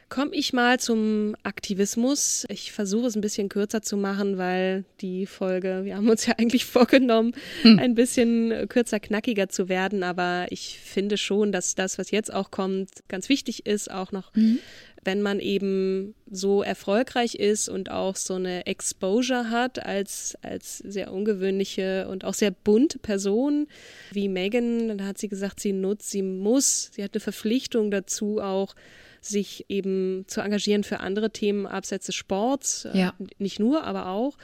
[0.09, 2.47] komme ich mal zum Aktivismus.
[2.49, 6.35] Ich versuche es ein bisschen kürzer zu machen, weil die Folge, wir haben uns ja
[6.39, 7.79] eigentlich vorgenommen, hm.
[7.79, 10.03] ein bisschen kürzer, knackiger zu werden.
[10.03, 14.35] Aber ich finde schon, dass das, was jetzt auch kommt, ganz wichtig ist, auch noch
[14.35, 14.59] mhm
[15.05, 21.13] wenn man eben so erfolgreich ist und auch so eine Exposure hat als, als sehr
[21.13, 23.69] ungewöhnliche und auch sehr bunte Person
[24.13, 28.41] wie Megan, dann hat sie gesagt, sie nutzt, sie muss, sie hat eine Verpflichtung dazu
[28.41, 28.75] auch,
[29.21, 32.87] sich eben zu engagieren für andere Themen abseits des Sports.
[32.87, 33.15] Äh, ja.
[33.39, 34.37] Nicht nur, aber auch.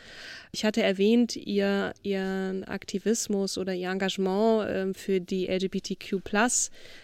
[0.53, 6.23] Ich hatte erwähnt, ihr, ihren Aktivismus oder ihr Engagement äh, für die LGBTQ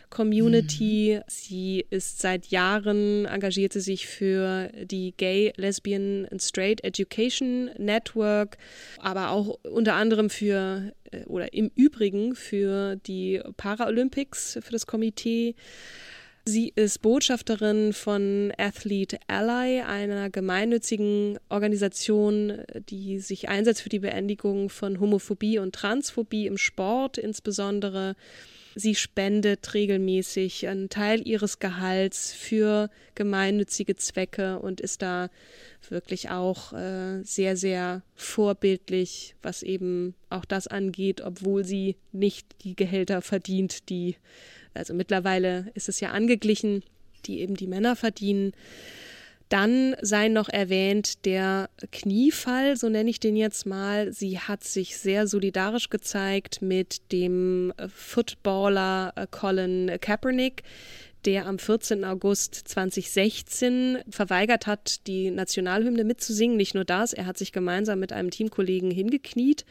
[0.08, 1.16] Community.
[1.18, 1.22] Mhm.
[1.26, 8.56] Sie ist seit Jahren, engagierte sich für die Gay, Lesbian and Straight Education Network,
[8.98, 15.54] aber auch unter anderem für äh, oder im Übrigen für die Paralympics, für das Komitee.
[16.46, 24.70] Sie ist Botschafterin von Athlete Ally, einer gemeinnützigen Organisation, die sich einsetzt für die Beendigung
[24.70, 28.16] von Homophobie und Transphobie im Sport insbesondere.
[28.74, 35.28] Sie spendet regelmäßig einen Teil ihres Gehalts für gemeinnützige Zwecke und ist da
[35.88, 42.76] wirklich auch äh, sehr, sehr vorbildlich, was eben auch das angeht, obwohl sie nicht die
[42.76, 44.16] Gehälter verdient, die,
[44.74, 46.82] also mittlerweile ist es ja angeglichen,
[47.26, 48.52] die eben die Männer verdienen.
[49.50, 54.12] Dann sei noch erwähnt der Kniefall, so nenne ich den jetzt mal.
[54.12, 60.62] Sie hat sich sehr solidarisch gezeigt mit dem Footballer äh, Colin Kaepernick,
[61.24, 62.04] der am 14.
[62.04, 66.56] August 2016 verweigert hat, die Nationalhymne mitzusingen.
[66.56, 69.64] Nicht nur das, er hat sich gemeinsam mit einem Teamkollegen hingekniet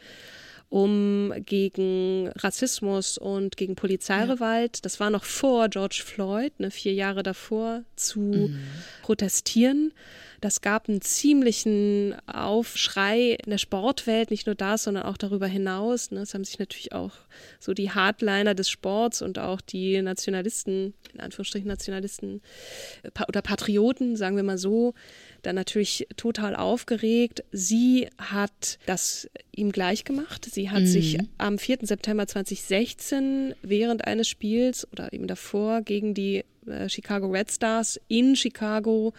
[0.70, 4.80] um gegen Rassismus und gegen Polizeigewalt, ja.
[4.82, 8.60] das war noch vor George Floyd, ne, vier Jahre davor, zu mhm.
[9.02, 9.92] protestieren.
[10.40, 16.12] Das gab einen ziemlichen Aufschrei in der Sportwelt, nicht nur das, sondern auch darüber hinaus.
[16.12, 16.20] Ne?
[16.20, 17.12] Es haben sich natürlich auch
[17.58, 22.40] so die Hardliner des Sports und auch die Nationalisten, in Anführungsstrichen Nationalisten
[23.02, 24.94] äh, oder Patrioten, sagen wir mal so,
[25.42, 27.44] dann natürlich total aufgeregt.
[27.52, 30.46] Sie hat das ihm gleich gemacht.
[30.50, 30.86] Sie hat mhm.
[30.86, 31.78] sich am 4.
[31.82, 36.44] September 2016 während eines Spiels oder eben davor gegen die
[36.88, 39.12] Chicago Red Stars in Chicago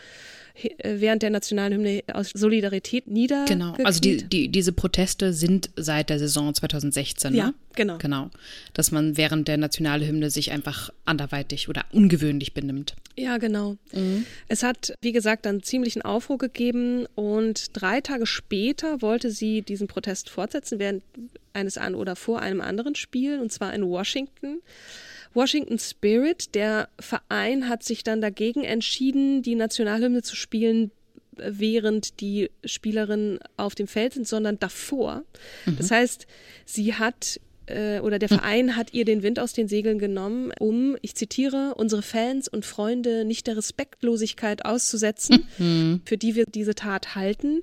[0.54, 3.46] äh, während der nationalen Hymne aus Solidarität nieder.
[3.48, 7.32] Genau, also die, die, diese Proteste sind seit der Saison 2016.
[7.32, 7.38] Ne?
[7.38, 7.98] Ja, genau.
[7.98, 8.30] Genau,
[8.74, 12.96] dass man während der Nationalhymne sich einfach anderweitig oder ungewöhnlich benimmt.
[13.18, 13.78] Ja, genau.
[13.94, 14.26] Mhm.
[14.48, 19.88] Es hat, wie gesagt, dann ziemlichen Aufruhr gegeben und drei Tage später wollte sie diesen
[19.88, 21.04] Protest fortsetzen während
[21.54, 24.62] eines an oder vor einem anderen Spiel und zwar in Washington.
[25.34, 30.92] Washington Spirit, der Verein, hat sich dann dagegen entschieden, die Nationalhymne zu spielen,
[31.38, 35.24] während die Spielerinnen auf dem Feld sind, sondern davor.
[35.66, 35.78] Mhm.
[35.78, 36.28] Das heißt,
[36.66, 40.98] sie hat äh, oder der Verein hat ihr den Wind aus den Segeln genommen, um,
[41.02, 46.02] ich zitiere, unsere Fans und Freunde nicht der Respektlosigkeit auszusetzen, mhm.
[46.06, 47.62] für die wir diese Tat halten.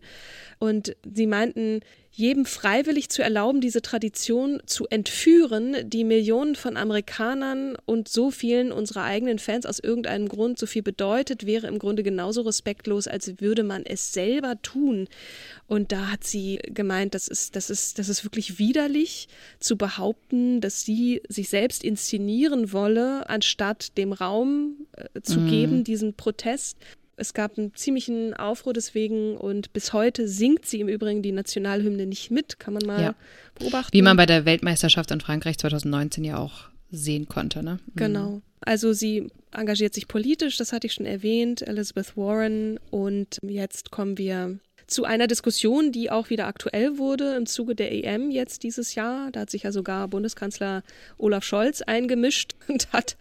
[0.59, 7.77] Und sie meinten, jedem freiwillig zu erlauben, diese Tradition zu entführen, die Millionen von Amerikanern
[7.85, 12.03] und so vielen unserer eigenen Fans aus irgendeinem Grund so viel bedeutet, wäre im Grunde
[12.03, 15.07] genauso respektlos, als würde man es selber tun.
[15.69, 19.29] Und da hat sie gemeint, das ist, das ist, das ist wirklich widerlich
[19.61, 25.51] zu behaupten, dass sie sich selbst inszenieren wolle, anstatt dem Raum äh, zu mhm.
[25.51, 26.79] geben, diesen Protest.
[27.19, 32.07] Es gab einen ziemlichen Aufruhr deswegen und bis heute singt sie im Übrigen die Nationalhymne
[32.07, 33.15] nicht mit, kann man mal ja.
[33.59, 33.93] beobachten.
[33.93, 37.81] Wie man bei der Weltmeisterschaft in Frankreich 2019 ja auch sehen konnte, ne?
[37.87, 37.97] Mhm.
[37.97, 38.43] Genau.
[38.61, 42.79] Also sie engagiert sich politisch, das hatte ich schon erwähnt, Elizabeth Warren.
[42.91, 47.93] Und jetzt kommen wir zu einer Diskussion, die auch wieder aktuell wurde im Zuge der
[47.93, 49.31] EM jetzt dieses Jahr.
[49.31, 50.83] Da hat sich ja sogar Bundeskanzler
[51.19, 53.17] Olaf Scholz eingemischt und hat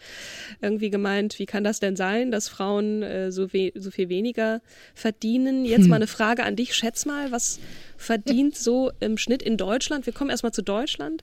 [0.62, 4.62] irgendwie gemeint, wie kann das denn sein, dass Frauen äh, so, so viel weniger
[4.96, 5.66] verdienen?
[5.66, 5.90] Jetzt hm.
[5.90, 6.74] mal eine Frage an dich.
[6.74, 7.60] Schätz mal, was
[7.98, 10.06] verdient so im Schnitt in Deutschland?
[10.06, 11.22] Wir kommen erstmal zu Deutschland.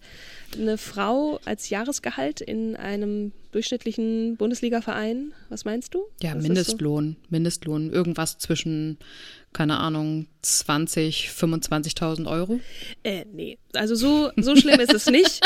[0.59, 6.05] Eine Frau als Jahresgehalt in einem durchschnittlichen Bundesliga-Verein, was meinst du?
[6.21, 7.27] Ja, was Mindestlohn, so?
[7.31, 8.99] Mindestlohn, irgendwas zwischen
[9.55, 12.61] keine Ahnung, 20, 25.000 Euro?
[13.03, 13.57] Äh, nee.
[13.73, 15.41] Also so, so schlimm ist es nicht.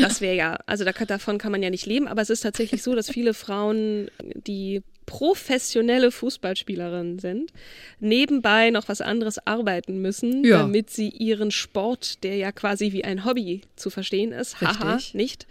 [0.00, 2.82] Das wäre ja, also da, davon kann man ja nicht leben, aber es ist tatsächlich
[2.82, 4.10] so, dass viele Frauen,
[4.46, 7.52] die professionelle Fußballspielerinnen sind,
[8.00, 10.58] nebenbei noch was anderes arbeiten müssen, ja.
[10.58, 14.80] damit sie ihren Sport, der ja quasi wie ein Hobby zu verstehen ist, Richtig.
[14.80, 15.46] haha, nicht,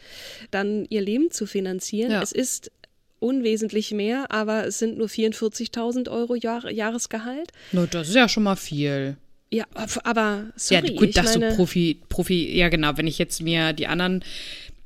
[0.51, 2.11] dann ihr Leben zu finanzieren.
[2.11, 2.21] Ja.
[2.21, 2.71] Es ist
[3.25, 7.51] unwesentlich mehr, aber es sind nur 44.000 Euro Jahr Jahresgehalt.
[7.71, 9.17] No, das ist ja schon mal viel.
[9.51, 9.65] Ja,
[10.03, 13.73] aber sorry, Ja, gut, dass meine, du Profi, Profi, ja genau, wenn ich jetzt mir
[13.73, 14.23] die anderen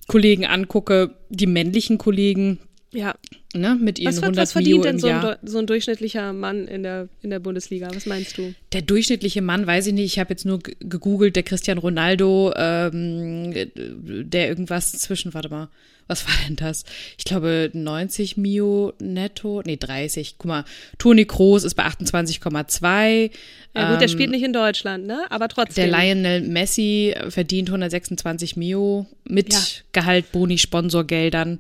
[0.07, 2.59] Kollegen angucke, die männlichen Kollegen,
[2.91, 3.15] ja.
[3.55, 6.83] Ne, mit ihren was, 100 was verdient denn so ein, so ein, durchschnittlicher Mann in
[6.83, 7.89] der, in der Bundesliga?
[7.93, 8.53] Was meinst du?
[8.73, 10.05] Der durchschnittliche Mann, weiß ich nicht.
[10.05, 15.69] Ich habe jetzt nur gegoogelt, der Christian Ronaldo, ähm, der irgendwas zwischen, warte mal,
[16.09, 16.85] was war denn das?
[17.17, 20.35] Ich glaube 90 Mio netto, nee 30.
[20.37, 20.65] Guck mal,
[20.97, 23.21] Toni Kroos ist bei 28,2.
[23.21, 25.25] Ja gut, ähm, der spielt nicht in Deutschland, ne?
[25.29, 25.91] Aber trotzdem.
[25.91, 29.59] Der Lionel Messi verdient 126 Mio mit ja.
[29.91, 31.59] Gehalt, Boni, Sponsorgeldern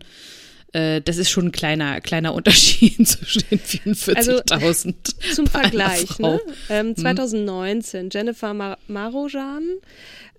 [0.73, 4.55] äh, das ist schon ein kleiner, kleiner Unterschied zwischen den 44.000.
[4.55, 4.91] Also,
[5.33, 6.39] zum Vergleich, ne?
[6.69, 8.09] Ähm, 2019, hm.
[8.11, 9.63] Jennifer Mar Marojan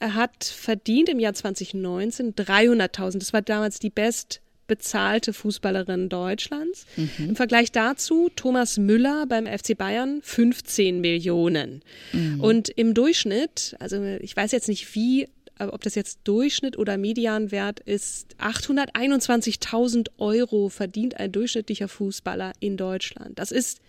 [0.00, 3.18] hat verdient im Jahr 2019 300.000.
[3.18, 6.86] Das war damals die best bezahlte Fußballerin Deutschlands.
[7.18, 11.82] Im Vergleich dazu Thomas Müller beim FC Bayern 15 Millionen.
[12.38, 15.28] Und im Durchschnitt, also ich weiß jetzt nicht wie,
[15.68, 23.38] ob das jetzt Durchschnitt oder Medianwert ist, 821.000 Euro verdient ein durchschnittlicher Fußballer in Deutschland.
[23.38, 23.80] Das ist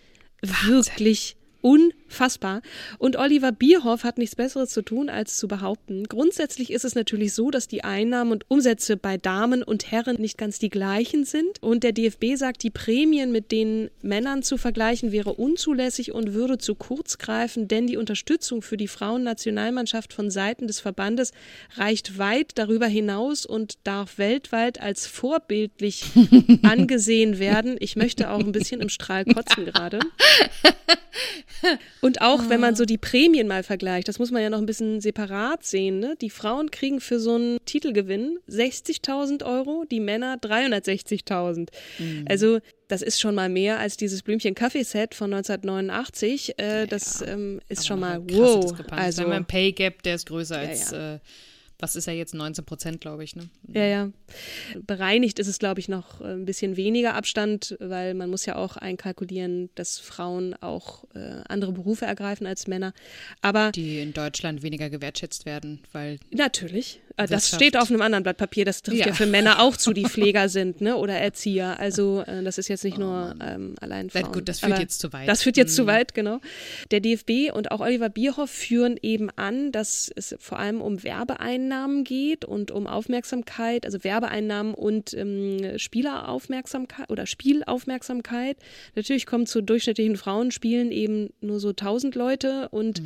[0.42, 2.60] wirklich unfassbar.
[2.98, 7.32] Und Oliver Bierhoff hat nichts Besseres zu tun, als zu behaupten, grundsätzlich ist es natürlich
[7.32, 11.62] so, dass die Einnahmen und Umsätze bei Damen und Herren nicht ganz die gleichen sind.
[11.62, 16.58] Und der DFB sagt, die Prämien mit den Männern zu vergleichen wäre unzulässig und würde
[16.58, 21.32] zu kurz greifen, denn die Unterstützung für die Frauennationalmannschaft von Seiten des Verbandes
[21.76, 26.04] reicht weit darüber hinaus und darf weltweit als vorbildlich
[26.62, 27.76] angesehen werden.
[27.78, 30.00] Ich möchte auch ein bisschen im Strahl kotzen gerade.
[32.00, 34.66] Und auch, wenn man so die Prämien mal vergleicht, das muss man ja noch ein
[34.66, 35.98] bisschen separat sehen.
[35.98, 36.16] Ne?
[36.20, 41.68] Die Frauen kriegen für so einen Titelgewinn 60.000 Euro, die Männer 360.000.
[42.28, 46.58] Also das ist schon mal mehr als dieses Blümchen-Kaffeeset von 1989.
[46.58, 48.74] Äh, das ähm, ist schon mal wow.
[48.90, 51.14] Also haben einen Pay Gap, der ist größer Ja, als, ja.
[51.14, 51.18] Äh,
[51.82, 53.50] was ist er jetzt, 19 Prozent, glaube ich, ne?
[53.66, 54.10] Ja, ja.
[54.86, 58.54] Bereinigt ist es, glaube ich, noch äh, ein bisschen weniger Abstand, weil man muss ja
[58.54, 62.94] auch einkalkulieren, dass Frauen auch äh, andere Berufe ergreifen als Männer.
[63.40, 67.54] Aber Die in Deutschland weniger gewertschätzt werden, weil natürlich, äh, das Wirtschaft.
[67.54, 69.12] steht auf einem anderen Blatt Papier, das trifft ja, Ja.
[69.14, 70.96] für Männer auch zu, die Pfleger sind ne?
[70.96, 71.78] oder Erzieher.
[71.80, 74.32] Also äh, das ist jetzt nicht nur ähm, allein Frauen.
[74.32, 75.28] gut, das führt Aber jetzt zu weit.
[75.28, 75.86] Das führt jetzt zu Mhm.
[75.88, 76.38] weit, genau.
[76.90, 82.04] Der DFB und auch Oliver Bierhoff führen eben an, dass es vor allem um Werbeeinnahmen
[82.04, 88.56] geht und um Aufmerksamkeit, also Werbeeinnahmen und ähm, Spieleraufmerksamkeit oder Spielaufmerksamkeit.
[88.94, 93.02] Natürlich kommen zu durchschnittlichen Frauenspielen eben nur so 1000 Leute und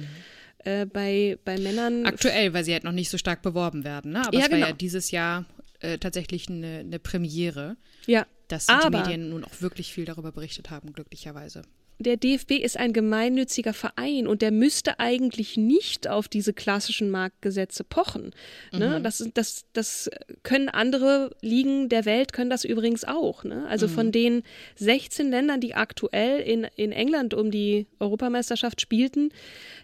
[0.66, 4.26] äh, bei, bei Männern Aktuell, weil sie halt noch nicht so stark beworben werden, ne?
[4.26, 4.66] Aber Ja, es war genau.
[4.68, 5.44] ja dieses Jahr
[5.80, 10.70] äh, tatsächlich eine, eine Premiere, ja, dass die Medien nun auch wirklich viel darüber berichtet
[10.70, 11.62] haben, glücklicherweise.
[11.98, 17.84] Der DFB ist ein gemeinnütziger Verein und der müsste eigentlich nicht auf diese klassischen Marktgesetze
[17.84, 18.32] pochen.
[18.72, 19.00] Ne?
[19.02, 20.10] Das, ist- das, das
[20.42, 23.44] können andere Ligen der Welt, können das übrigens auch.
[23.44, 23.66] Ne?
[23.68, 24.42] Also von den
[24.76, 29.30] 16 Ländern, die aktuell in, in England um die Europameisterschaft spielten,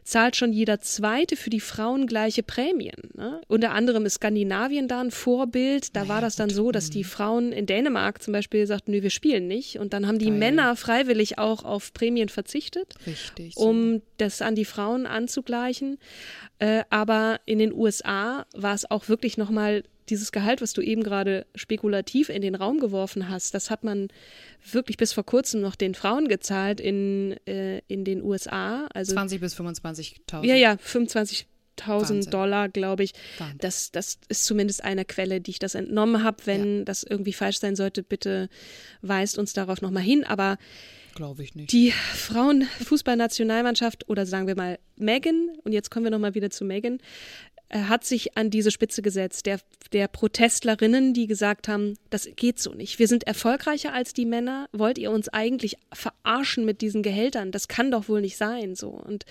[0.04, 3.10] zahlt schon jeder Zweite für die Frauen gleiche Prämien.
[3.14, 3.40] Ne?
[3.48, 5.94] Unter anderem ist Skandinavien da ein Vorbild.
[5.96, 9.10] Da war das dann so, dass die Frauen in Dänemark zum Beispiel sagten, nö, wir
[9.10, 9.78] spielen nicht.
[9.78, 10.38] Und dann haben die Geil.
[10.38, 13.56] Männer freiwillig auch auf Prämien verzichtet, Richtig.
[13.56, 15.98] um das an die Frauen anzugleichen.
[16.58, 21.04] Äh, aber in den USA war es auch wirklich nochmal dieses Gehalt, was du eben
[21.04, 24.08] gerade spekulativ in den Raum geworfen hast, das hat man
[24.68, 28.88] wirklich bis vor kurzem noch den Frauen gezahlt in, äh, in den USA.
[28.92, 30.44] Also 20 bis 25.000.
[30.44, 31.46] ja, ja, 25.000
[31.86, 32.30] Wahnsinn.
[32.32, 33.12] Dollar, glaube ich.
[33.38, 33.58] Wahnsinn.
[33.60, 36.38] Das, das ist zumindest eine Quelle, die ich das entnommen habe.
[36.46, 38.48] Wenn das irgendwie falsch sein sollte, bitte
[39.02, 40.24] weist uns darauf nochmal hin.
[40.24, 40.58] Aber
[41.14, 41.72] Glaube ich nicht.
[41.72, 46.98] die Frauenfußballnationalmannschaft oder sagen wir mal Megan, und jetzt kommen wir nochmal wieder zu Megan,
[47.72, 49.58] äh, hat sich an diese Spitze gesetzt, der,
[49.92, 52.98] der Protestlerinnen, die gesagt haben, das geht so nicht.
[52.98, 54.68] Wir sind erfolgreicher als die Männer.
[54.72, 57.50] Wollt ihr uns eigentlich verarschen mit diesen Gehältern?
[57.50, 58.90] Das kann doch wohl nicht sein, so.
[58.90, 59.24] Und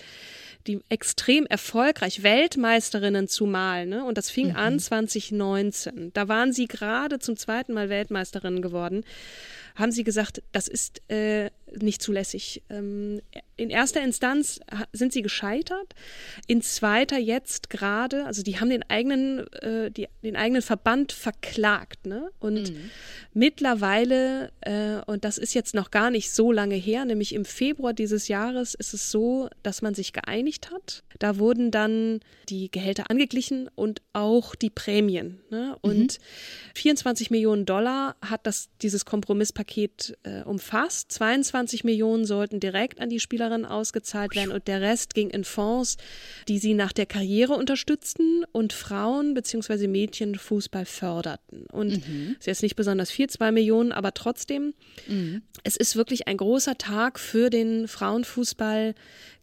[0.66, 4.04] die extrem erfolgreich, Weltmeisterinnen zumal, ne?
[4.04, 6.12] Und das fing an 2019.
[6.12, 9.04] Da waren sie gerade zum zweiten Mal Weltmeisterinnen geworden.
[9.74, 11.50] Haben sie gesagt, das ist äh,
[11.80, 12.62] nicht zulässig.
[12.68, 13.20] Ähm,
[13.56, 14.60] in erster Instanz
[14.92, 15.94] sind sie gescheitert.
[16.46, 22.06] In zweiter jetzt gerade, also die haben den eigenen, äh, die, den eigenen Verband verklagt,
[22.06, 22.30] ne?
[22.40, 22.72] Und
[23.34, 27.92] mittlerweile, äh, und das ist jetzt noch gar nicht so lange her, nämlich im Februar
[27.92, 31.04] dieses Jahres ist es so, dass man sich geeinigt hat.
[31.18, 35.40] Da wurden dann die Gehälter angeglichen und auch die Prämien.
[35.50, 35.76] Ne?
[35.82, 36.18] Und
[36.74, 41.12] 24 Millionen Dollar hat das, dieses Kompromisspaket äh, umfasst.
[41.12, 41.52] 22
[41.84, 45.96] Millionen sollten direkt an die Spielerin ausgezahlt werden und der Rest ging in Fonds,
[46.48, 49.86] die sie nach der Karriere unterstützten und Frauen bzw.
[49.86, 51.66] Mädchen Fußball förderten.
[51.72, 52.02] Und
[52.38, 54.74] ist jetzt nicht besonders viel, zwei Millionen, aber trotzdem,
[55.64, 58.94] es ist wirklich ein großer Tag für den Frauenfußball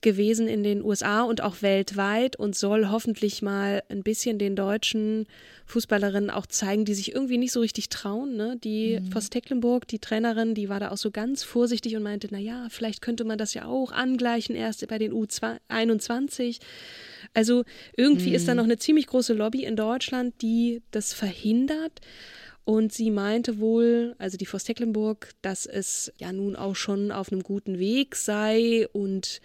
[0.02, 5.28] gewesen in den USA und auch weltweit und soll hoffentlich mal ein bisschen den deutschen
[5.66, 8.36] Fußballerinnen auch zeigen, die sich irgendwie nicht so richtig trauen.
[8.38, 8.58] Ne?
[8.64, 12.40] Die Voss Tecklenburg, die Trainerin, die war da auch so ganz vorsichtig und meinte, na
[12.40, 16.60] ja, vielleicht könnte man das ja auch angleichen erst bei den U21.
[17.34, 17.64] Also
[17.96, 22.02] irgendwie ist da noch eine ziemlich große Lobby in Deutschland, die das verhindert.
[22.66, 27.32] Und sie meinte wohl, also die Voss Tecklenburg, dass es ja nun auch schon auf
[27.32, 29.42] einem guten Weg sei und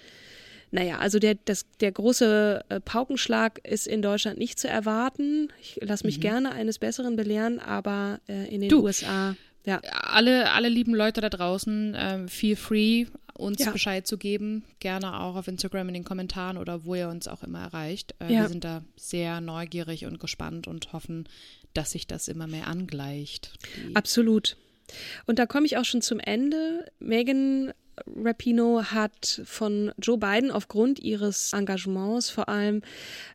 [0.71, 5.53] naja, also der, das, der große äh, Paukenschlag ist in Deutschland nicht zu erwarten.
[5.61, 9.37] Ich lasse mich gerne eines Besseren belehren, aber äh, in den Du, USA.
[9.67, 9.79] Ja.
[9.79, 13.07] Alle, alle lieben Leute da draußen, ähm, feel free,
[13.37, 13.71] uns Ja.
[13.73, 14.63] Bescheid zu geben.
[14.79, 18.15] Gerne auch auf Instagram in den Kommentaren oder wo ihr uns auch immer erreicht.
[18.21, 18.41] Äh, Ja.
[18.43, 21.29] Wir sind da sehr neugierig und gespannt und hoffen,
[21.73, 23.53] dass sich das immer mehr angleicht.
[23.95, 24.57] Absolut.
[25.27, 26.87] Und da komme ich auch schon zum Ende.
[27.01, 27.73] Megan
[28.07, 32.83] Rapino hat von Joe Biden aufgrund ihres Engagements vor allem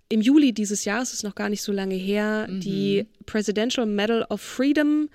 [0.10, 4.42] im Juli dieses Jahres, ist noch gar nicht so lange her, die Presidential Medal of
[4.42, 5.10] Freedom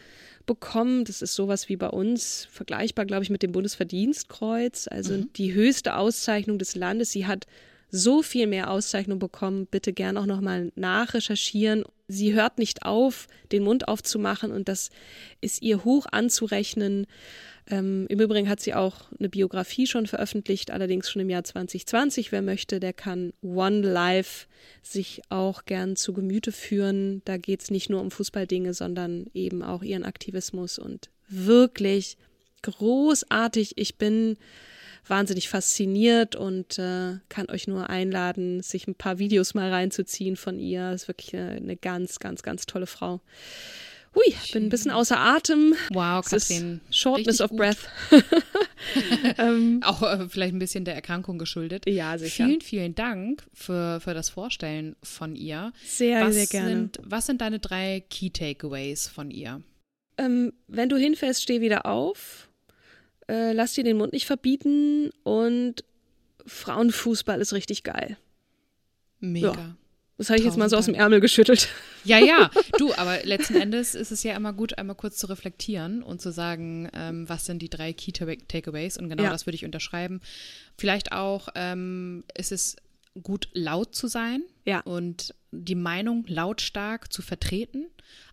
[0.47, 1.05] bekommen.
[1.05, 5.97] Das ist sowas wie bei uns, vergleichbar, glaube ich, mit dem Bundesverdienstkreuz, also die höchste
[5.97, 7.12] Auszeichnung des Landes.
[7.12, 7.47] Sie hat
[7.90, 9.66] so viel mehr Auszeichnung bekommen.
[9.66, 11.84] Bitte gern auch nochmal nachrecherchieren.
[12.07, 14.90] Sie hört nicht auf, den Mund aufzumachen und das
[15.40, 17.07] ist ihr hoch anzurechnen.
[17.66, 22.30] Ähm, Im Übrigen hat sie auch eine Biografie schon veröffentlicht, allerdings schon im Jahr 2020.
[22.30, 24.46] Wer möchte, der kann One Life
[24.82, 27.22] sich auch gern zu Gemüte führen.
[27.24, 32.18] Da geht es nicht nur um Fußballdinge, sondern eben auch ihren Aktivismus und wirklich
[32.62, 33.72] großartig.
[33.76, 34.36] Ich bin
[35.07, 40.59] wahnsinnig fasziniert und äh, kann euch nur einladen, sich ein paar Videos mal reinzuziehen von
[40.59, 40.92] ihr.
[40.92, 43.20] Ist wirklich eine, eine ganz, ganz, ganz tolle Frau.
[44.14, 45.74] Hui, bin ein bisschen außer Atem.
[45.92, 46.80] Wow, ist Katrin.
[46.90, 47.59] Shortness of gut.
[47.59, 47.88] breath.
[49.38, 51.84] ähm, Auch äh, vielleicht ein bisschen der Erkrankung geschuldet.
[51.88, 52.46] Ja, sicher.
[52.46, 55.72] Vielen, vielen Dank für, für das Vorstellen von ihr.
[55.84, 56.68] Sehr, was sehr gerne.
[56.68, 59.62] Sind, was sind deine drei Key Takeaways von ihr?
[60.18, 62.48] ähm, wenn du hinfällst, steh wieder auf.
[63.29, 65.85] Äh, lass dir den Mund nicht verbieten und
[66.47, 68.16] Frauenfußball ist richtig geil.
[69.20, 69.77] Mega.
[70.16, 71.68] Das habe ich jetzt mal so aus dem Ärmel geschüttelt.
[72.05, 76.03] Ja, ja, du, aber letzten Endes ist es ja immer gut, einmal kurz zu reflektieren
[76.05, 79.31] und zu sagen, ähm, was sind die drei Key Ta- Takeaways und genau Ja.
[79.31, 80.20] das würde ich unterschreiben.
[80.79, 82.77] Vielleicht auch ähm, ist es
[83.22, 84.81] gut, laut zu sein Ja.
[84.81, 87.87] und die Meinung lautstark zu vertreten,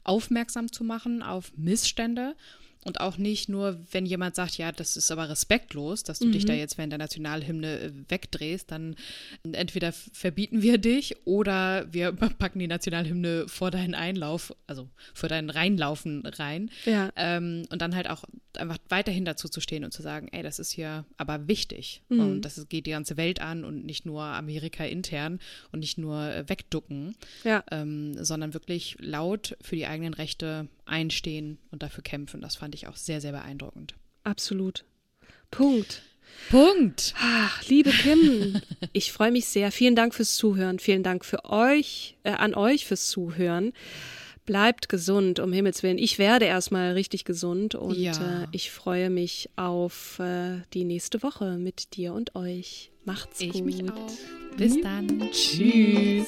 [0.04, 2.36] aufmerksam zu machen auf Missstände
[2.84, 6.46] und auch nicht nur, wenn jemand sagt, ja, das ist aber respektlos, dass du dich
[6.46, 8.96] da jetzt während der Nationalhymne äh, wegdrehst, dann
[9.44, 15.50] entweder verbieten wir dich oder wir packen die Nationalhymne vor deinen Einlauf, also vor deinen
[15.52, 16.72] Reinlaufen rein.
[16.86, 17.12] Ja.
[17.16, 18.24] Ähm, und dann halt auch
[18.58, 22.02] einfach weiterhin dazu zu stehen und zu sagen, ey, das ist hier aber wichtig.
[22.10, 25.40] Und das geht die ganze Welt an und nicht nur Amerika intern
[25.72, 27.64] und nicht nur äh, wegducken, Ja.
[27.72, 32.42] ähm, sondern wirklich laut für die eigenen Rechte einstehen und dafür kämpfen.
[32.42, 33.96] Das fand ich auch sehr, sehr beeindruckend.
[34.24, 34.86] Absolut.
[35.50, 36.02] Punkt.
[36.50, 37.14] Punkt.
[37.20, 38.62] Ach, liebe Kim,
[38.94, 39.72] ich freue mich sehr.
[39.72, 40.80] Vielen Dank fürs Zuhören.
[40.80, 43.74] Vielen Dank für euch, äh, an euch fürs Zuhören.
[44.46, 45.98] Bleibt gesund, um Himmels Willen.
[46.00, 48.44] Ich werde erstmal richtig gesund und Ja.
[48.44, 52.92] äh, ich freue mich auf äh, die nächste Woche mit dir und euch.
[53.06, 53.66] Macht's Ich gut.
[53.66, 54.12] mich auch.
[54.58, 55.30] Bis dann.
[55.32, 56.28] Tschüss.